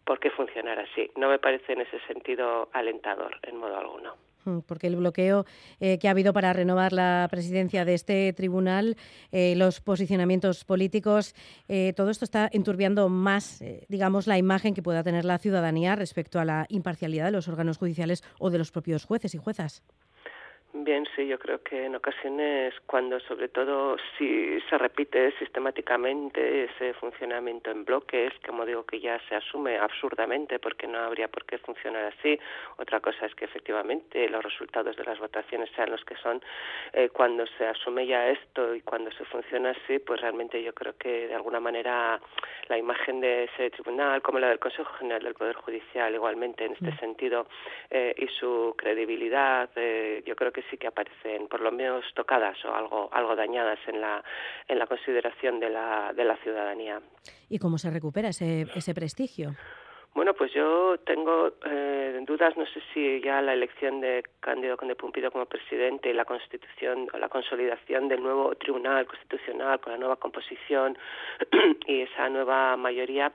[0.04, 1.10] por qué funcionar así.
[1.16, 5.44] No me parece en ese sentido alentador en modo alguno mm, porque el bloqueo
[5.80, 8.96] eh, que ha habido para renovar la presidencia de este tribunal,
[9.32, 11.34] eh, los posicionamientos políticos,
[11.68, 16.38] eh, todo esto está enturbiando más, digamos, la imagen que pueda tener la ciudadanía respecto
[16.38, 19.82] a la imparcialidad de los órganos judiciales o de los propios jueces y juezas.
[20.76, 26.94] Bien, sí, yo creo que en ocasiones cuando sobre todo si se repite sistemáticamente ese
[26.94, 31.58] funcionamiento en bloques, como digo que ya se asume absurdamente porque no habría por qué
[31.58, 32.36] funcionar así,
[32.76, 36.42] otra cosa es que efectivamente los resultados de las votaciones sean los que son,
[36.92, 40.96] eh, cuando se asume ya esto y cuando se funciona así, pues realmente yo creo
[40.98, 42.20] que de alguna manera
[42.66, 46.72] la imagen de ese tribunal, como la del Consejo General del Poder Judicial igualmente en
[46.72, 47.46] este sentido,
[47.90, 52.56] eh, y su credibilidad, eh, yo creo que sí que aparecen por lo menos tocadas
[52.64, 54.22] o algo algo dañadas en la
[54.68, 57.00] en la consideración de la de la ciudadanía.
[57.48, 59.54] ¿Y cómo se recupera ese ese prestigio?
[60.14, 64.94] Bueno, pues yo tengo eh, dudas, no sé si ya la elección de Cándido Conde
[64.94, 69.98] Pumpido como presidente y la constitución o la consolidación del nuevo Tribunal Constitucional con la
[69.98, 70.96] nueva composición
[71.88, 73.32] y esa nueva mayoría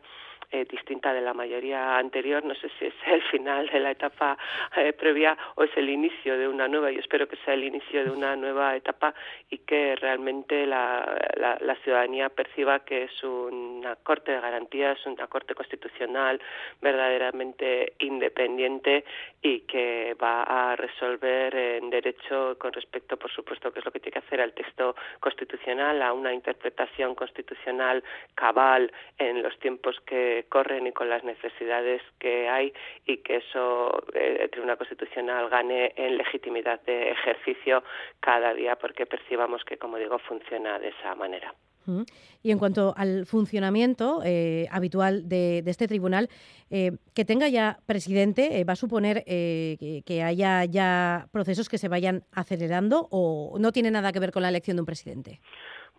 [0.52, 2.44] eh, distinta de la mayoría anterior.
[2.44, 4.38] No sé si es el final de la etapa
[4.76, 6.92] eh, previa o es el inicio de una nueva.
[6.92, 9.14] Yo espero que sea el inicio de una nueva etapa
[9.50, 15.28] y que realmente la, la, la ciudadanía perciba que es una corte de garantías, una
[15.28, 16.40] corte constitucional
[16.82, 19.06] verdaderamente independiente
[19.42, 24.00] y que va a resolver en derecho con respecto, por supuesto, que es lo que
[24.00, 28.04] tiene que hacer al texto constitucional, a una interpretación constitucional
[28.36, 32.74] cabal en los tiempos que corren y con las necesidades que hay
[33.06, 37.84] y que eso eh, el Tribunal Constitucional gane en legitimidad de ejercicio
[38.20, 41.54] cada día porque percibamos que, como digo, funciona de esa manera.
[42.44, 46.30] Y en cuanto al funcionamiento eh, habitual de, este tribunal,
[46.70, 52.26] eh, que tenga ya presidente, ¿va a suponer que haya ya procesos que se vayan
[52.32, 55.40] acelerando o no tiene nada que ver con la elección de un presidente?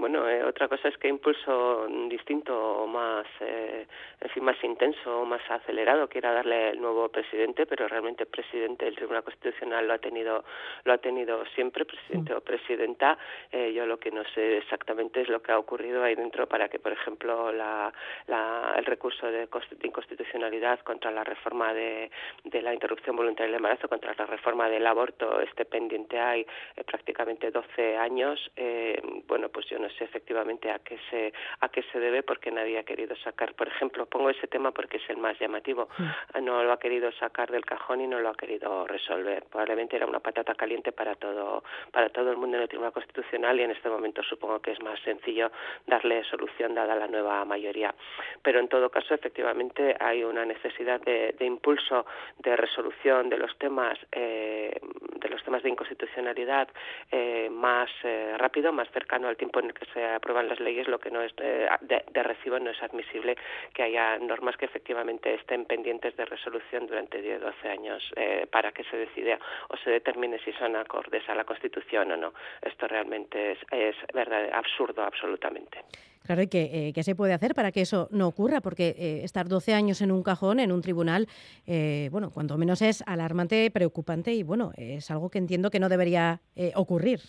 [0.01, 3.87] Bueno, eh, otra cosa es que impulso distinto o más, eh,
[4.19, 8.31] en fin, más intenso o más acelerado quiera darle el nuevo presidente, pero realmente el
[8.31, 10.43] presidente del Tribunal Constitucional lo ha tenido,
[10.85, 13.19] lo ha tenido siempre, presidente o presidenta.
[13.53, 16.71] Eh, yo lo que no sé exactamente es lo que ha ocurrido ahí dentro para
[16.71, 17.93] que, por ejemplo, la,
[18.27, 19.49] la, el recurso de,
[19.83, 22.11] inconstitucionalidad contra la reforma de,
[22.45, 26.47] de, la interrupción voluntaria del embarazo, contra la reforma del aborto, esté pendiente hay
[26.77, 28.51] eh, prácticamente 12 años.
[29.29, 32.79] bueno, pues yo no sé efectivamente a qué se a qué se debe porque nadie
[32.79, 33.55] ha querido sacar.
[33.55, 35.89] Por ejemplo pongo ese tema porque es el más llamativo.
[35.99, 36.45] Mm.
[36.45, 39.45] no lo ha querido sacar del cajón y no lo ha querido resolver.
[39.51, 41.63] Probablemente era una patata caliente para todo
[41.93, 44.83] para todo el mundo en el Tribunal Constitucional y en este momento supongo que es
[44.83, 45.51] más sencillo
[45.87, 47.95] darle solución dada la nueva mayoría.
[48.43, 52.07] Pero en todo caso efectivamente hay una necesidad de, impulso
[52.39, 54.79] de resolución de los temas eh,
[55.17, 56.69] de los temas de inconstitucionalidad
[57.11, 60.89] eh, más eh, rápido más cercano al tiempo en el que se aprueban las leyes,
[60.89, 63.37] lo que no es de, recibo no es admisible
[63.75, 68.73] que haya normas que efectivamente estén pendientes de resolución durante 10 12 años eh, para
[68.73, 72.33] que se decida o se determine si son acordes a la Constitución o no.
[72.63, 75.79] Esto realmente es, es verdad, absurdo absolutamente.
[76.25, 78.61] Claro, ¿y qué, eh, se puede hacer para que eso no ocurra?
[78.61, 81.27] Porque eh, estar 12 años en un cajón, en un tribunal,
[82.11, 86.41] bueno, cuanto menos es alarmante, preocupante y, bueno, es algo que entiendo que no debería
[86.75, 87.21] ocurrir.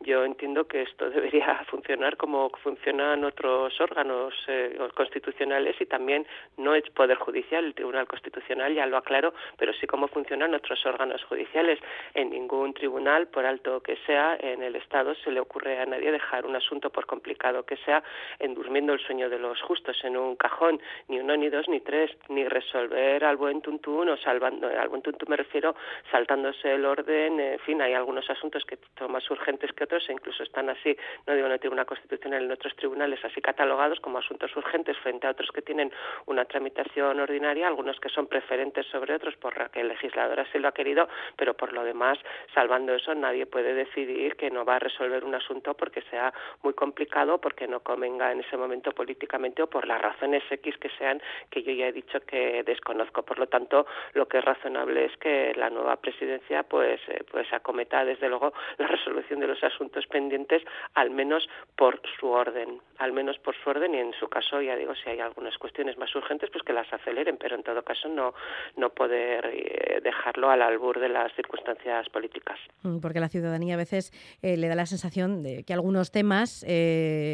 [0.00, 6.26] Yo entiendo que esto debería funcionar como funcionan otros órganos eh, constitucionales y también
[6.56, 10.84] no es Poder Judicial, el Tribunal Constitucional, ya lo aclaro, pero sí como funcionan otros
[10.86, 11.78] órganos judiciales.
[12.14, 16.12] En ningún tribunal, por alto que sea, en el Estado se le ocurre a nadie
[16.12, 18.02] dejar un asunto, por complicado que sea,
[18.38, 21.80] en durmiendo el sueño de los justos en un cajón, ni uno, ni dos, ni
[21.80, 25.74] tres, ni resolver al buen tuntún o salvando, al buen tuntún me refiero
[26.10, 30.42] saltándose el orden, en fin, hay algunos asuntos que son más urgentes que e incluso
[30.42, 34.54] están así, no digo en el Tribunal Constitucional, en otros tribunales así catalogados como asuntos
[34.56, 35.92] urgentes frente a otros que tienen
[36.26, 40.68] una tramitación ordinaria, algunos que son preferentes sobre otros por que el legislador así lo
[40.68, 42.18] ha querido, pero por lo demás,
[42.54, 46.32] salvando eso, nadie puede decidir que no va a resolver un asunto porque sea
[46.62, 50.90] muy complicado, porque no convenga en ese momento políticamente o por las razones X que
[50.98, 53.22] sean que yo ya he dicho que desconozco.
[53.22, 57.52] Por lo tanto, lo que es razonable es que la nueva presidencia pues eh, pues
[57.52, 59.75] acometa desde luego la resolución de los asuntos
[60.10, 60.62] pendientes
[60.94, 64.76] al menos por su orden, al menos por su orden y en su caso ya
[64.76, 68.08] digo si hay algunas cuestiones más urgentes pues que las aceleren, pero en todo caso
[68.08, 68.34] no
[68.76, 72.58] no poder eh, dejarlo al albur de las circunstancias políticas.
[72.82, 74.12] Mm, porque la ciudadanía a veces
[74.42, 76.64] eh, le da la sensación de que algunos temas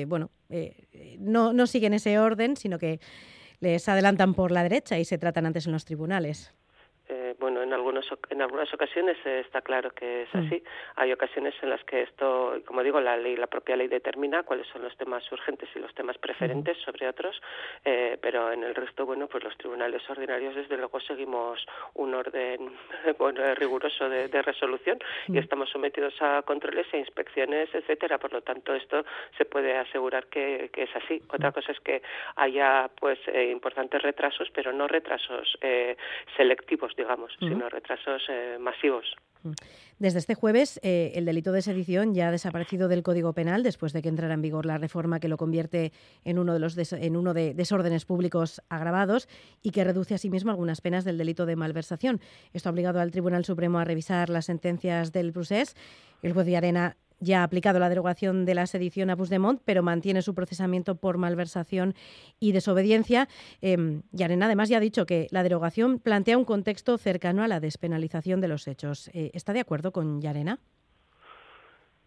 [0.07, 0.31] bueno
[1.19, 3.01] no, no siguen ese orden, sino que
[3.61, 6.53] les adelantan por la derecha y se tratan antes en los tribunales.
[7.33, 10.39] Eh, bueno, en algunos en algunas ocasiones está claro que es mm.
[10.39, 10.63] así.
[10.97, 14.67] Hay ocasiones en las que esto, como digo, la ley, la propia ley determina cuáles
[14.69, 17.41] son los temas urgentes y los temas preferentes sobre otros,
[17.85, 21.65] eh, pero en el resto, bueno, pues los tribunales ordinarios desde luego seguimos
[21.95, 22.73] un orden
[23.19, 25.39] bueno, riguroso de, resolución y mm.
[25.39, 28.19] estamos sometidos a controles e inspecciones, etcétera.
[28.19, 29.05] Por lo tanto, esto
[29.37, 31.23] se puede asegurar que, es así.
[31.29, 31.53] Otra mm.
[31.53, 32.03] cosa es que
[32.37, 35.59] haya, pues, eh, importantes retrasos, pero no retrasos
[36.37, 39.07] selectivos digamos, sino retrasos eh, masivos.
[39.99, 43.93] Desde este jueves, eh, el delito de sedición ya ha desaparecido del Código Penal después
[43.93, 45.93] de que entrara en vigor la reforma que lo convierte
[46.25, 49.29] en uno de los en uno de desórdenes públicos agravados
[49.63, 52.21] y que reduce asimismo algunas penas del delito de malversación.
[52.53, 55.77] Esto ha obligado al Tribunal Supremo a revisar las sentencias del procés.
[56.23, 59.83] El juez de Arena ya ha aplicado la derogación de la sedición a Puigdemont, pero
[59.83, 61.95] mantiene su procesamiento por malversación
[62.41, 63.29] y desobediencia.
[63.63, 67.61] Eh, Yarena además ya ha dicho que la derogación plantea un contexto cercano a la
[67.61, 69.09] despenalización de los hechos.
[69.15, 70.59] Eh, ¿Está de acuerdo con Yarena?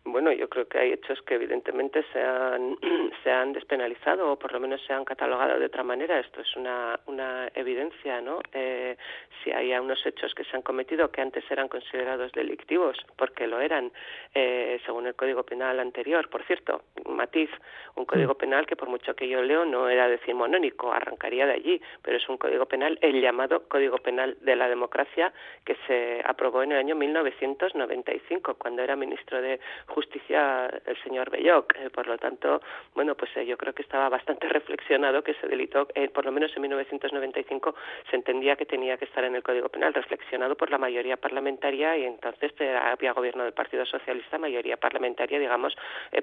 [0.08, 2.78] Bueno, yo creo que hay hechos que evidentemente se han,
[3.24, 6.20] se han despenalizado o por lo menos se han catalogado de otra manera.
[6.20, 8.40] Esto es una, una evidencia, ¿no?
[8.54, 8.96] Eh,
[9.44, 13.60] si hay unos hechos que se han cometido que antes eran considerados delictivos, porque lo
[13.60, 13.92] eran,
[14.36, 16.30] eh, según el Código Penal anterior.
[16.30, 17.50] Por cierto, matiz,
[17.96, 21.82] un Código Penal que por mucho que yo leo no era decimonónico, arrancaría de allí,
[22.04, 25.34] pero es un Código Penal, el llamado Código Penal de la Democracia,
[25.66, 29.60] que se aprobó en el año 1995, cuando era ministro de
[29.96, 31.74] justicia el señor Belloc.
[31.78, 32.62] Eh, por lo tanto,
[32.94, 36.32] bueno, pues eh, yo creo que estaba bastante reflexionado que ese delito, eh, por lo
[36.34, 37.74] menos en 1995,
[38.10, 41.98] se entendía que tenía que estar en el Código Penal, reflexionado por la mayoría parlamentaria
[41.98, 45.74] y entonces había gobierno del Partido Socialista, mayoría parlamentaria, digamos,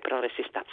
[0.02, 0.64] progresista.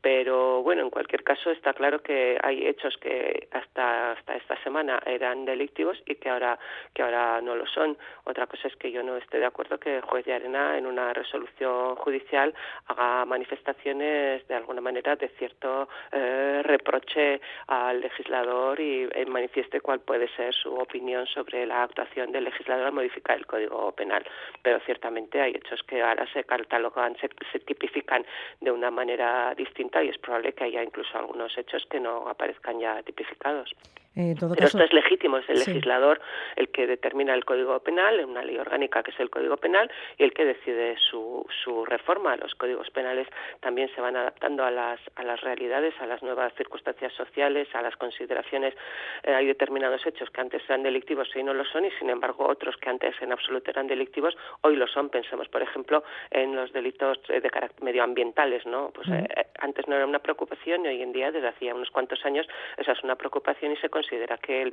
[0.00, 5.00] pero bueno, en cualquier caso está claro que hay hechos que hasta hasta esta semana
[5.04, 6.58] eran delictivos y que ahora
[6.94, 7.98] que ahora no lo son.
[8.24, 10.86] Otra cosa es que yo no esté de acuerdo que el juez de Arena en
[10.86, 11.65] una resolución
[11.96, 12.54] judicial
[12.86, 20.00] haga manifestaciones de alguna manera de cierto eh, reproche al legislador y eh, manifieste cuál
[20.00, 24.24] puede ser su opinión sobre la actuación del legislador al modificar el Código Penal.
[24.62, 28.24] Pero ciertamente hay hechos que ahora se catalogan, se, se tipifican
[28.60, 32.80] de una manera distinta y es probable que haya incluso algunos hechos que no aparezcan
[32.80, 33.74] ya tipificados.
[34.16, 36.20] Pero esto es legítimo, es el legislador
[36.56, 40.24] el que determina el Código Penal, una ley orgánica que es el Código Penal, y
[40.24, 42.34] el que decide su, su reforma.
[42.36, 43.28] Los códigos penales
[43.60, 47.82] también se van adaptando a las, a las realidades, a las nuevas circunstancias sociales, a
[47.82, 48.74] las consideraciones.
[49.22, 52.08] Eh, hay determinados hechos que antes eran delictivos y hoy no lo son, y sin
[52.08, 55.10] embargo otros que antes en absoluto eran delictivos, hoy lo son.
[55.10, 58.90] Pensemos, por ejemplo, en los delitos de carácter medioambientales, ¿no?
[58.94, 62.24] Pues eh, antes no era una preocupación y hoy en día, desde hacía unos cuantos
[62.24, 62.46] años,
[62.78, 64.72] esa es una preocupación y se considera que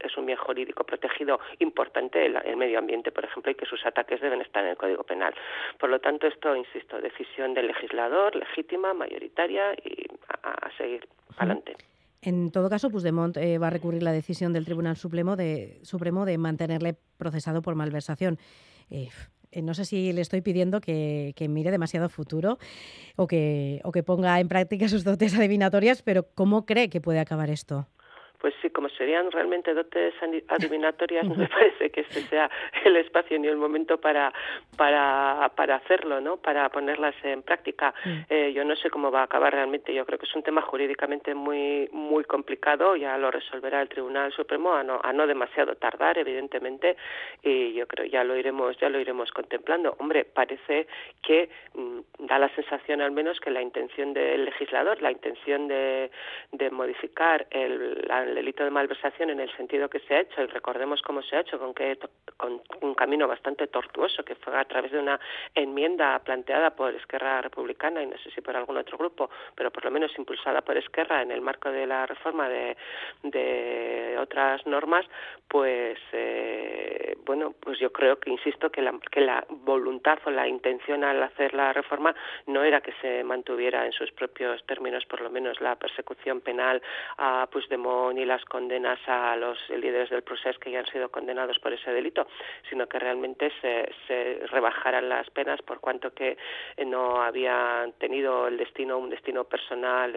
[0.00, 4.20] es un bien jurídico protegido importante el, medio ambiente, por ejemplo, y que sus ataques
[4.20, 5.34] deben estar en el Código Penal.
[5.78, 11.76] Por lo tanto, esto, insisto, decisión del legislador, legítima, mayoritaria y a, seguir adelante.
[12.22, 16.24] En todo caso, Puigdemont eh, va a recurrir la decisión del Tribunal Supremo de, Supremo
[16.24, 18.38] de mantenerle procesado por malversación.
[18.90, 19.08] Eh,
[19.52, 22.58] eh, no sé si le estoy pidiendo que, que, mire demasiado futuro
[23.16, 27.20] o que, o que ponga en práctica sus dotes adivinatorias, pero ¿cómo cree que puede
[27.20, 27.86] acabar esto?
[28.40, 30.14] Pues sí, como serían realmente dotes
[30.48, 32.50] adivinatorias, no me parece que este sea
[32.84, 34.32] el espacio ni el momento para,
[34.76, 36.36] para, para hacerlo, ¿no?
[36.36, 37.94] Para ponerlas en práctica.
[38.04, 38.18] Mm.
[38.28, 39.92] Eh, yo no sé cómo va a acabar realmente.
[39.92, 42.96] Yo creo que es un tema jurídicamente muy, muy complicado.
[42.96, 46.96] Ya lo resolverá el Tribunal Supremo a no, a no demasiado tardar, evidentemente.
[47.42, 49.96] Y yo creo ya lo iremos, ya lo iremos contemplando.
[49.98, 50.86] Hombre, parece
[51.22, 56.10] que mm, da la sensación al menos que la intención del legislador, la intención de,
[56.52, 60.46] de modificar el, el delito de malversación en el sentido que se ha hecho, y
[60.46, 61.98] recordemos cómo se ha hecho, con, que,
[62.36, 65.18] con un camino bastante tortuoso, que fue a través de una
[65.54, 69.84] enmienda planteada por Esquerra Republicana y no sé si por algún otro grupo, pero por
[69.84, 72.76] lo menos impulsada por Esquerra en el marco de la reforma de,
[73.22, 75.06] de otras normas,
[75.48, 80.46] pues eh, bueno, pues yo creo que insisto que la, que la voluntad o la
[80.46, 82.14] intención al hacer la reforma
[82.46, 86.82] no era que se mantuviera en sus propios términos, por lo menos la persecución penal
[87.16, 91.58] a Puigdemont y las condenas a los líderes del proceso que ya han sido condenados
[91.58, 92.26] por ese delito,
[92.68, 96.36] sino que realmente se, se rebajaran las penas por cuanto que
[96.86, 100.12] no habían tenido el destino, un destino personal,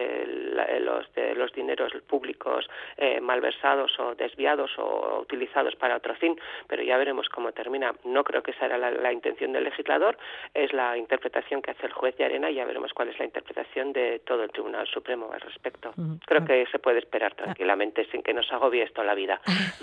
[0.80, 6.82] los, de los dineros públicos eh, malversados o desviados o utilizados para otro fin, pero
[6.82, 7.94] ya veremos cómo termina.
[8.04, 10.16] No creo que esa era la, intención del legislador,
[10.54, 13.24] es la interpretación que hace el juez de Arena y ya veremos cuál es la
[13.24, 15.92] interpretación de todo el Tribunal Supremo al respecto.
[16.26, 19.40] Creo que se puede esperar tranquilamente sin que nos agobie esto la vida.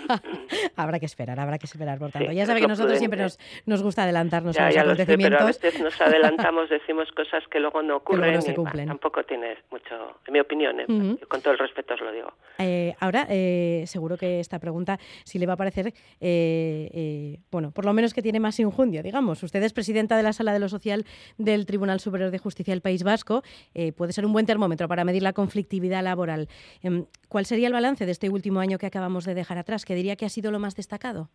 [0.76, 2.32] habrá que esperar, habrá que esperar, por tanto.
[2.32, 5.38] ya sabe que nosotros siempre nos, nos gusta adelantarnos a los acontecimientos.
[5.38, 8.88] pero a veces nos adelantamos, decimos cosas que luego no ocurren no se cumplen.
[8.88, 10.86] tampoco tiene mucho, en mi opinión, ¿eh?
[11.28, 12.32] con todo el respeto os lo digo.
[12.58, 15.92] Eh, ahora, eh, seguro que esta pregunta si le va a parecer,
[17.50, 19.42] bueno, por lo menos que tiene más injundia, digamos.
[19.42, 21.04] Usted es presidenta de la Sala de lo Social
[21.38, 23.42] del Tribunal Superior de Justicia del País Vasco.
[23.96, 26.48] puede ser un buen termómetro para medir la conflictividad laboral.
[26.82, 29.84] Em, ¿Cuál sería el balance de este último año que acabamos de dejar atrás?
[29.84, 31.28] ¿Qué diría que ha sido lo más destacado?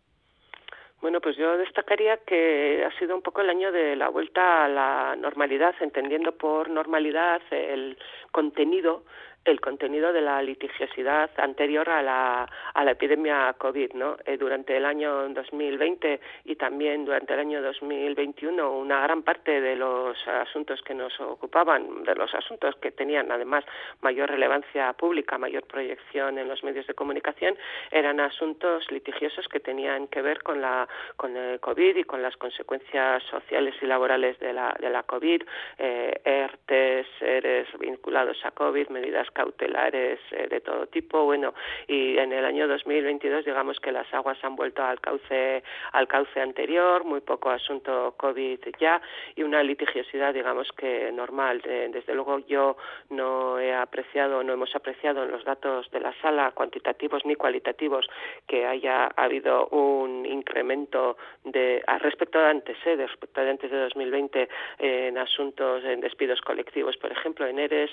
[1.00, 4.68] Bueno, pues yo destacaría que ha sido un poco el año de la vuelta a
[4.68, 7.98] la normalidad, entendiendo por normalidad el
[8.32, 9.04] contenido
[9.46, 13.92] el contenido de la litigiosidad anterior a la, a la epidemia COVID.
[13.94, 14.16] ¿no?
[14.24, 19.76] Eh, durante el año 2020 y también durante el año 2021, una gran parte de
[19.76, 23.64] los asuntos que nos ocupaban, de los asuntos que tenían además
[24.00, 27.56] mayor relevancia pública, mayor proyección en los medios de comunicación,
[27.90, 32.36] eran asuntos litigiosos que tenían que ver con, la, con el COVID y con las
[32.36, 35.42] consecuencias sociales y laborales de la, de la COVID,
[35.78, 41.24] eh, ERTES, ERES vinculados a COVID, medidas cautelares eh, de todo tipo.
[41.24, 41.52] Bueno,
[41.86, 45.62] y en el año 2022 digamos que las aguas han vuelto al cauce
[45.92, 49.02] al cauce anterior, muy poco asunto COVID ya
[49.34, 51.60] y una litigiosidad digamos que normal.
[51.64, 52.78] Eh, desde luego yo
[53.10, 58.06] no he apreciado, no hemos apreciado en los datos de la sala cuantitativos ni cualitativos
[58.46, 64.48] que haya habido un incremento de respecto de antes, eh, respecto de antes de 2020
[64.78, 67.90] en asuntos en despidos colectivos, por ejemplo, en ERES,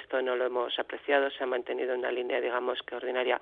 [0.00, 3.40] esto no lo hemos apreciado, se ha mantenido en una línea, digamos, que ordinaria.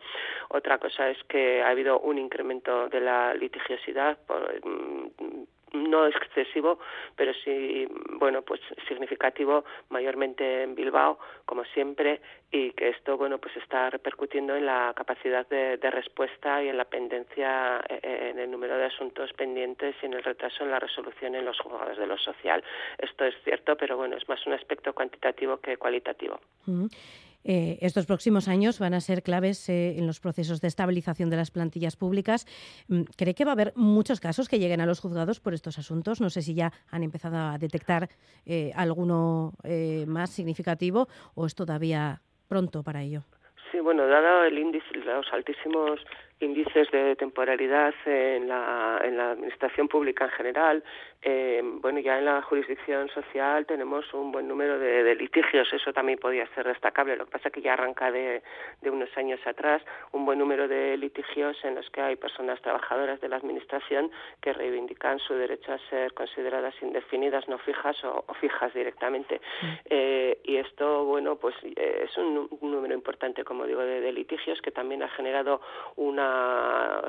[0.48, 6.78] Otra cosa es que ha habido un incremento de la litigiosidad por, mm, no excesivo,
[7.16, 7.86] pero sí,
[8.18, 12.20] bueno, pues significativo, mayormente en Bilbao, como siempre,
[12.50, 16.76] y que esto, bueno, pues está repercutiendo en la capacidad de, de respuesta y en
[16.76, 20.78] la pendencia, eh, en el número de asuntos pendientes y en el retraso en la
[20.78, 22.62] resolución en los juzgados de lo social.
[22.98, 26.40] Esto es cierto, pero bueno, es más un aspecto cuantitativo que cualitativo.
[27.44, 31.36] Eh, estos próximos años van a ser claves eh, en los procesos de estabilización de
[31.36, 32.46] las plantillas públicas.
[32.88, 35.78] Mm, ¿Cree que va a haber muchos casos que lleguen a los juzgados por estos
[35.78, 36.20] asuntos?
[36.20, 38.08] No sé si ya han empezado a detectar
[38.46, 39.52] eh, alguno
[40.06, 43.22] más significativo o es todavía pronto para ello.
[43.70, 46.00] Sí, bueno, dado el índice, los altísimos
[46.44, 50.84] índices de temporalidad en la, en la administración pública en general.
[51.26, 56.18] Eh, bueno, ya en la jurisdicción social tenemos un buen número de, litigios, eso también
[56.18, 57.16] podía ser destacable.
[57.16, 58.42] Lo que pasa es que ya arranca de,
[58.82, 59.82] de, unos años atrás
[60.12, 64.10] un buen número de litigios en los que hay personas trabajadoras de la administración
[64.42, 69.40] que reivindican su derecho a ser consideradas indefinidas, no fijas o, fijas directamente.
[69.62, 69.66] Mm.
[69.86, 74.12] Eh, y esto, bueno, pues eh, es un, un número importante, como digo, de, de
[74.12, 75.62] litigios que también ha generado
[75.96, 76.33] una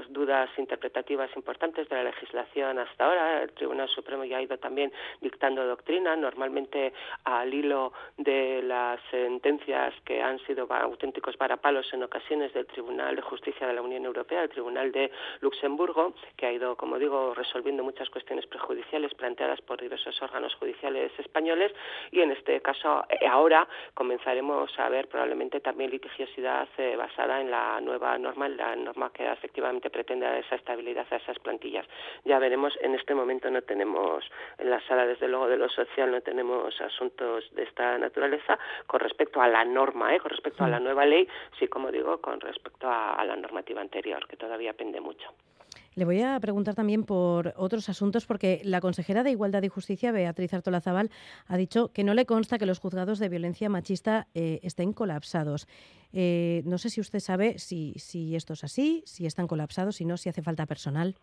[0.10, 3.44] dudas interpretativas importantes de la legislación hasta ahora.
[3.44, 9.94] El Tribunal Supremo ya ha ido también dictando doctrina, normalmente al hilo de las sentencias
[10.06, 14.44] que han sido auténticos varapalos en ocasiones del Tribunal de Justicia de la Unión Europea,
[14.44, 15.12] el Tribunal de
[15.42, 21.12] Luxemburgo, que ha ido, como digo, resolviendo muchas cuestiones prejudiciales planteadas por diversos órganos judiciales
[21.20, 21.72] españoles
[22.12, 27.52] y en este caso eh, ahora comenzaremos a ver probablemente también litigiosidad eh, basada en
[27.52, 31.86] la nueva norma, en la norma que efectivamente pretende dar esa estabilidad a esas plantillas.
[32.24, 34.24] Ya veremos, en este momento no tenemos
[34.58, 39.00] en la sala desde luego de lo social no tenemos asuntos de esta naturaleza con
[39.00, 40.20] respecto a la norma, ¿eh?
[40.20, 41.28] con respecto a la nueva ley,
[41.60, 45.34] sí como digo, con respecto a la normativa anterior que todavía pende mucho.
[45.96, 50.12] Le voy a preguntar también por otros asuntos, porque la consejera de Igualdad y Justicia,
[50.12, 51.10] Beatriz Artolazabal,
[51.48, 55.68] ha dicho que no le consta que los juzgados de violencia machista eh, estén colapsados.
[56.18, 60.06] Eh, no sé si usted sabe si, si esto es así, si están colapsados, si
[60.06, 61.18] no, si hace falta personal.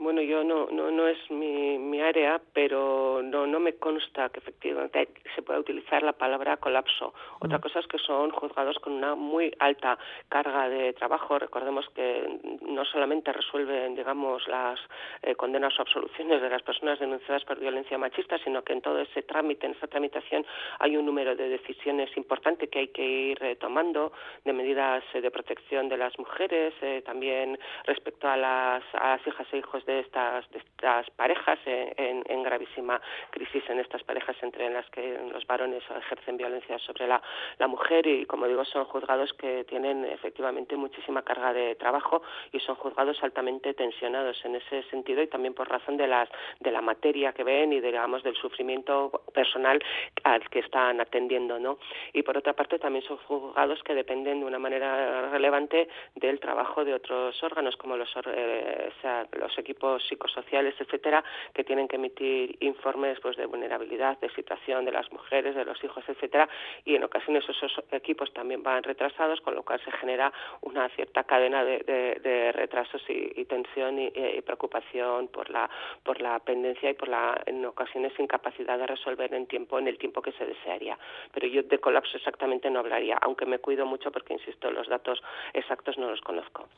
[0.00, 4.40] Bueno, yo no, no, no es mi, mi área, pero no, no me consta que
[4.40, 7.12] efectivamente se pueda utilizar la palabra colapso.
[7.38, 7.60] Otra mm.
[7.60, 9.98] cosa es que son juzgados con una muy alta
[10.30, 11.38] carga de trabajo.
[11.38, 14.80] Recordemos que no solamente resuelven, digamos, las
[15.20, 19.00] eh, condenas o absoluciones de las personas denunciadas por violencia machista, sino que en todo
[19.00, 20.46] ese trámite, en esa tramitación,
[20.78, 24.14] hay un número de decisiones importante que hay que ir eh, tomando,
[24.46, 26.72] de medidas eh, de protección de las mujeres,
[27.04, 31.58] también respecto a las, a las hijas e hijos de de estas, de estas parejas
[31.66, 37.20] en, gravísima crisis en estas parejas entre las que los varones ejercen violencia sobre la,
[37.58, 42.22] la mujer y como digo son juzgados que tienen efectivamente muchísima carga de trabajo
[42.52, 46.28] y son juzgados altamente tensionados en ese sentido y también por razón de las
[46.60, 49.82] de la materia que ven y digamos del sufrimiento personal
[50.24, 51.78] al que están atendiendo no
[52.12, 56.84] y por otra parte también son juzgados que dependen de una manera relevante del trabajo
[56.84, 58.90] de otros órganos como los eh,
[59.32, 61.24] los equipos psicosociales, etcétera,
[61.54, 65.82] que tienen que emitir informes pues de vulnerabilidad, de situación de las mujeres, de los
[65.82, 66.48] hijos, etcétera,
[66.84, 71.24] y en ocasiones esos equipos también van retrasados, con lo cual se genera una cierta
[71.24, 74.10] cadena de, retrasos y, tensión y,
[74.42, 75.68] preocupación por la
[76.02, 79.98] por la pendencia y por la en ocasiones incapacidad de resolver en tiempo en el
[79.98, 80.98] tiempo que se desearía.
[81.32, 85.22] Pero yo de colapso exactamente no hablaría, aunque me cuido mucho porque insisto los datos
[85.54, 86.68] exactos no los conozco.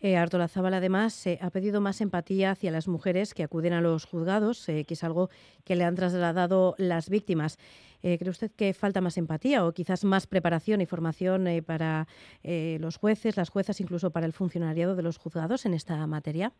[0.00, 4.04] Eh, Artola Zabal, además, ha pedido más empatía hacia las mujeres que acuden a los
[4.04, 5.30] juzgados, eh, que es algo
[5.64, 7.58] que le han trasladado las víctimas.
[8.02, 12.06] Eh, ¿Cree usted que falta más empatía o quizás más preparación y formación para
[12.42, 16.52] los jueces, las juezas, incluso para el funcionariado de los juzgados en esta materia?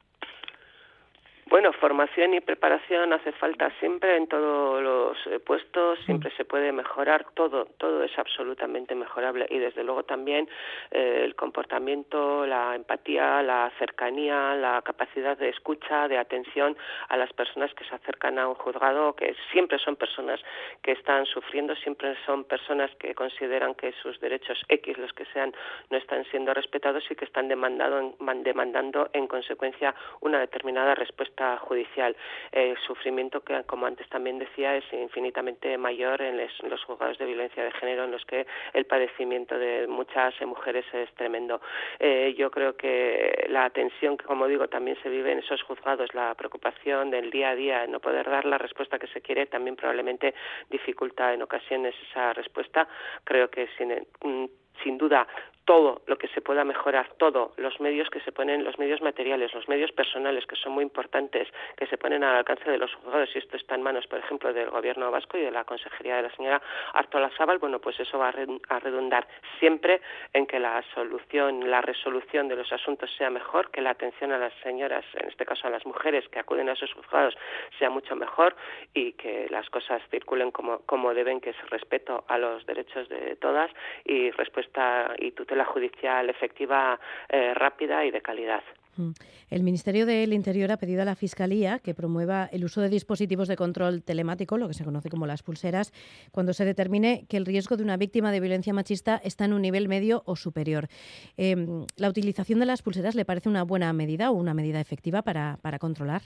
[1.52, 6.72] Bueno, formación y preparación hace falta siempre en todos los eh, puestos, siempre se puede
[6.72, 10.48] mejorar, todo, todo es absolutamente mejorable y desde luego también
[10.92, 16.74] eh, el comportamiento, la empatía, la cercanía, la capacidad de escucha, de atención
[17.10, 20.40] a las personas que se acercan a un juzgado, que siempre son personas
[20.80, 25.52] que están sufriendo, siempre son personas que consideran que sus derechos X, los que sean,
[25.90, 32.16] no están siendo respetados y que están demandando demandando en consecuencia una determinada respuesta judicial.
[32.50, 37.64] El sufrimiento que, como antes también decía, es infinitamente mayor en, los juzgados de violencia
[37.64, 41.60] de género, en los que el padecimiento de muchas mujeres es tremendo.
[41.98, 46.14] Eh, yo creo que la tensión que, como digo, también se vive en esos juzgados,
[46.14, 49.76] la preocupación del día a día, no poder dar la respuesta que se quiere, también
[49.76, 50.34] probablemente
[50.70, 52.88] dificulta en ocasiones esa respuesta.
[53.24, 53.90] Creo que sin,
[54.22, 54.46] mm,
[54.82, 55.26] sin duda
[55.64, 59.54] todo lo que se pueda mejorar, todo, los medios que se ponen, los medios materiales,
[59.54, 63.30] los medios personales, que son muy importantes, que se ponen al alcance de los juzgados,
[63.34, 66.22] y esto está en manos, por ejemplo, del Gobierno vasco y de la Consejería de
[66.22, 66.60] la señora
[66.94, 69.26] Artola Sábal, bueno, pues eso va a redundar
[69.58, 70.00] siempre
[70.32, 74.38] en que la solución, la resolución de los asuntos sea mejor, que la atención a
[74.38, 77.36] las señoras, en este caso a las mujeres que acuden a esos juzgados,
[77.78, 78.56] sea mucho mejor
[78.94, 83.36] y que las cosas circulen como, como deben, que es respeto a los derechos de
[83.36, 83.70] todas
[84.04, 86.98] y respuesta y tutela la judicial efectiva,
[87.28, 88.62] eh, rápida y de calidad.
[88.96, 89.12] Mm.
[89.50, 93.48] El Ministerio del Interior ha pedido a la Fiscalía que promueva el uso de dispositivos
[93.48, 95.92] de control telemático, lo que se conoce como las pulseras,
[96.30, 99.62] cuando se determine que el riesgo de una víctima de violencia machista está en un
[99.62, 100.88] nivel medio o superior.
[101.36, 105.22] Em, ¿La utilización de las pulseras le parece una buena medida o una medida efectiva
[105.22, 106.22] para, para controlar?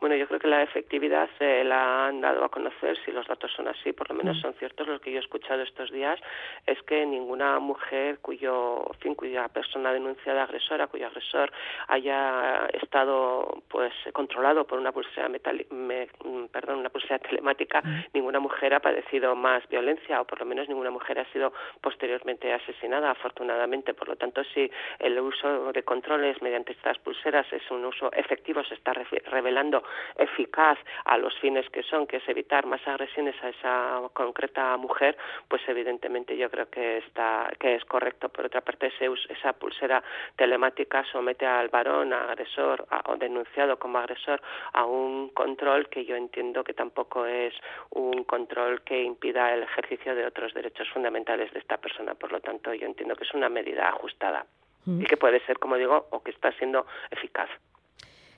[0.00, 3.52] Bueno, yo creo que la efectividad se la han dado a conocer, si los datos
[3.52, 4.40] son así, por lo menos Mm.
[4.40, 6.18] son ciertos los que yo he escuchado estos días,
[6.66, 11.52] es que ninguna mujer cuyo, en fin, cuya persona denunciada agresora, cuyo agresor
[11.88, 17.82] haya estado pues controlado por una pulsera metali- me- mm, perdón, una pulsera telemática,
[18.14, 22.52] ninguna mujer ha padecido más violencia o por lo menos ninguna mujer ha sido posteriormente
[22.52, 23.94] asesinada, afortunadamente.
[23.94, 28.64] Por lo tanto, si el uso de controles mediante estas pulseras es un uso efectivo,
[28.64, 28.92] se está
[29.26, 29.82] revelando
[30.16, 35.16] eficaz a los fines que son, que es evitar más agresiones a esa concreta mujer,
[35.48, 38.28] pues evidentemente yo creo que está que es correcto.
[38.28, 40.02] Por otra parte, ese esa pulsera
[40.36, 44.40] telemática somete al varón, agresor a- o denunciado como agresor
[44.72, 47.54] a un control que yo entiendo que tampoco es
[47.90, 52.14] un control que impida el ejercicio de otros derechos fundamentales de esta persona.
[52.14, 54.46] Por lo tanto, yo entiendo que es una medida ajustada
[54.86, 55.02] Mm.
[55.02, 57.50] y que puede ser, como digo, o que está siendo eficaz.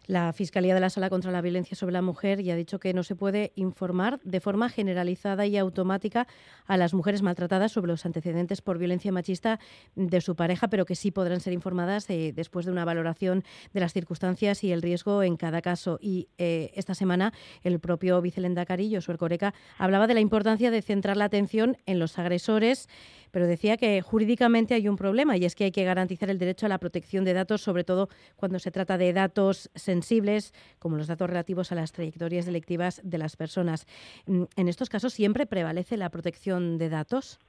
[0.07, 2.92] La Fiscalía de la Sala contra la Violencia sobre la Mujer ya ha dicho que
[2.92, 6.26] no se puede informar de forma generalizada y automática
[6.66, 9.61] a las mujeres maltratadas sobre los antecedentes por violencia machista
[9.94, 13.80] de su pareja, pero que sí podrán ser informadas eh, después de una valoración de
[13.80, 15.98] las circunstancias y el riesgo en cada caso.
[16.00, 17.32] Y eh, esta semana
[17.62, 22.18] el propio vicelendacari, Josué Coreca, hablaba de la importancia de centrar la atención en los
[22.18, 22.88] agresores,
[23.32, 26.66] pero decía que jurídicamente hay un problema y es que hay que garantizar el derecho
[26.66, 31.08] a la protección de datos, sobre todo cuando se trata de datos sensibles, como los
[31.08, 33.86] datos relativos a las trayectorias delictivas de las personas.
[34.26, 37.40] Mm, En estos casos siempre prevalece la protección de datos.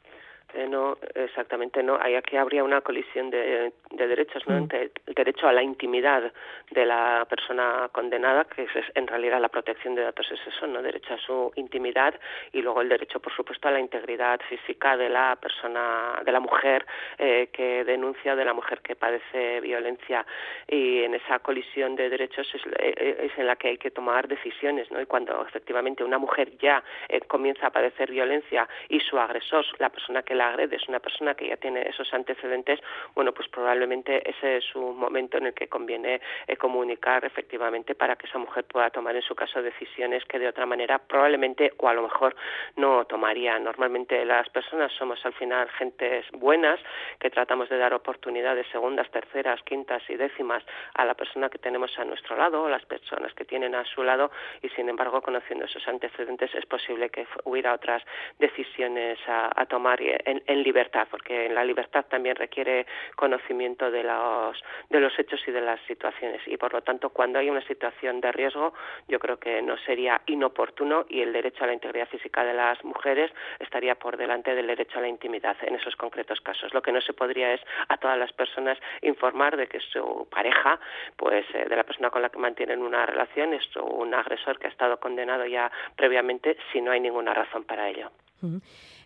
[0.54, 1.98] Eh, no, exactamente no.
[2.00, 4.56] Ahí aquí habría una colisión de, de derechos, ¿no?
[4.56, 6.32] Entre el derecho a la intimidad
[6.72, 10.82] de la persona condenada, que es, en realidad la protección de datos es eso, ¿no?
[10.82, 12.14] Derecho a su intimidad
[12.52, 16.40] y luego el derecho, por supuesto, a la integridad física de la persona, de la
[16.40, 16.86] mujer
[17.18, 20.26] eh, que denuncia, de la mujer que padece violencia
[20.68, 24.28] y en esa colisión de derechos es, eh, es en la que hay que tomar
[24.28, 25.02] decisiones, ¿no?
[25.02, 29.90] Y cuando efectivamente una mujer ya eh, comienza a padecer violencia y su agresor, la
[29.90, 32.80] persona que la agrede, es una persona que ya tiene esos antecedentes,
[33.16, 38.16] bueno, pues probablemente ese es un momento en el que conviene eh, comunicar efectivamente para
[38.16, 41.88] que esa mujer pueda tomar en su caso decisiones que de otra manera probablemente o
[41.88, 42.36] a lo mejor
[42.76, 43.58] no tomaría.
[43.60, 46.80] Normalmente las personas somos al final gentes buenas
[47.20, 50.64] que tratamos de dar oportunidades segundas, terceras, quintas y décimas
[50.94, 54.04] a la persona que tenemos a nuestro lado o las personas que tienen a su
[54.04, 54.32] lado
[54.62, 58.04] y sin embargo conociendo esos antecedentes es posible que hubiera otras
[58.40, 60.00] decisiones a, a tomar
[60.46, 65.52] en, libertad porque en la libertad también requiere conocimiento de los de los hechos y
[65.52, 66.42] de las situaciones.
[66.48, 68.74] Y por lo tanto cuando hay una situación de riesgo
[69.08, 72.84] yo creo que no sería inoportuno y el derecho a la integridad física de las
[72.84, 76.74] mujeres estaría por delante del derecho a la intimidad en esos concretos casos.
[76.74, 80.80] Lo que no se podría es a todas las personas informar de que su pareja
[81.18, 84.68] pues eh, de la persona con la que mantienen una relación es un agresor que
[84.68, 88.12] ha estado condenado ya previamente si no hay ninguna razón para ello.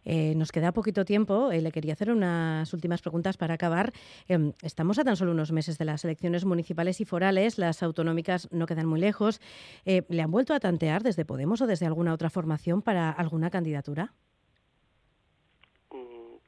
[0.09, 1.51] Eh, nos queda poquito tiempo.
[1.51, 3.91] Eh, le quería hacer unas últimas preguntas para acabar.
[4.29, 7.57] Eh, estamos a tan solo unos meses de las elecciones municipales y forales.
[7.57, 9.41] Las autonómicas no quedan muy lejos.
[9.85, 14.13] ¿Le han vuelto a tantear desde Podemos o desde alguna otra formación para alguna candidatura?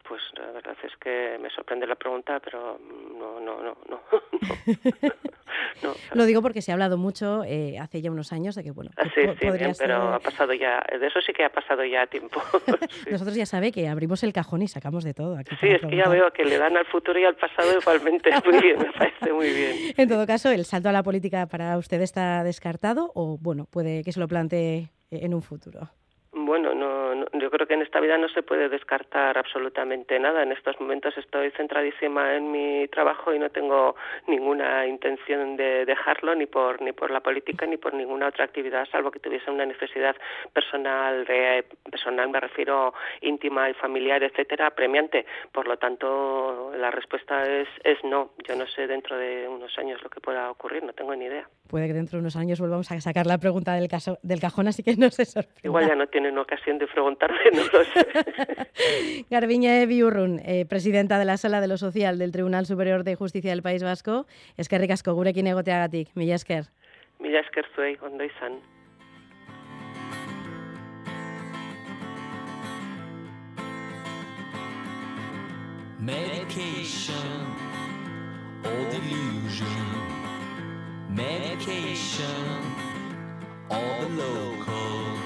[0.10, 2.80] Pues la verdad es que me sorprende la pregunta, pero
[3.16, 4.02] no, no, no, no.
[5.84, 8.72] no Lo digo porque se ha hablado mucho eh, hace ya unos años de que,
[8.72, 9.86] bueno, ah, sí, sí, podría bien, ser...
[9.86, 12.42] pero ha pasado ya, de eso sí que ha pasado ya tiempo.
[12.90, 13.12] sí.
[13.12, 15.38] Nosotros ya sabe que abrimos el cajón y sacamos de todo.
[15.38, 18.32] Aquí sí, es que ya veo que le dan al futuro y al pasado igualmente.
[18.44, 19.94] Muy bien, me parece muy bien.
[19.96, 24.04] En todo caso, ¿el salto a la política para usted está descartado o, bueno, puede
[24.04, 25.92] que se lo plantee en un futuro?
[26.32, 30.44] Bueno, no, no, yo creo que en esta vida no se puede descartar absolutamente nada.
[30.44, 33.96] En estos momentos estoy centradísima en mi trabajo y no tengo
[34.28, 38.88] ninguna intención de dejarlo ni por ni por la política ni por ninguna otra actividad,
[38.92, 40.16] salvo que tuviese una necesidad
[40.54, 45.26] personal, de, personal me refiero íntima y familiar, etcétera, premiante.
[45.52, 48.32] Por lo tanto, la respuesta es es no.
[48.48, 51.48] Yo no sé dentro de unos años lo que pueda ocurrir, no tengo ni idea.
[51.70, 54.68] Puede que dentro de unos años volvamos a sacar la pregunta del caso del cajón,
[54.68, 55.62] así que no se sorprenda.
[55.64, 59.26] Igual ya no tienen ocasión de preguntarme, no lo sé.
[59.30, 63.52] Garbiñe Biurrun, eh, presidenta de la Sala de lo Social del Tribunal Superior de Justicia
[63.52, 64.26] del País Vasco,
[64.58, 66.66] eskerrik asko gurekin egoteagatik, mila esker.
[67.20, 68.60] Mila esker zuei, ondo izan.
[76.00, 77.46] Medication
[78.64, 79.90] or delusion
[81.10, 82.60] Medication
[83.70, 85.19] or the local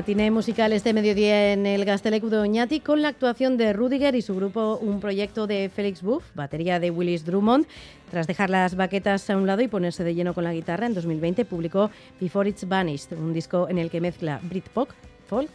[0.00, 4.22] Matiné musical este mediodía en el Gastelecu de Oñati con la actuación de Rudiger y
[4.22, 7.66] su grupo Un proyecto de Félix Buff, batería de Willis Drummond.
[8.10, 10.94] Tras dejar las baquetas a un lado y ponerse de lleno con la guitarra, en
[10.94, 14.88] 2020 publicó Before It's Vanished, un disco en el que mezcla Britpop,
[15.26, 15.50] folk,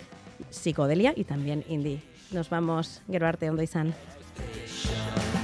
[0.52, 2.04] psicodelia y también indie.
[2.30, 3.96] Nos vamos, Geruarte Ondo izan.
[4.76, 5.35] station.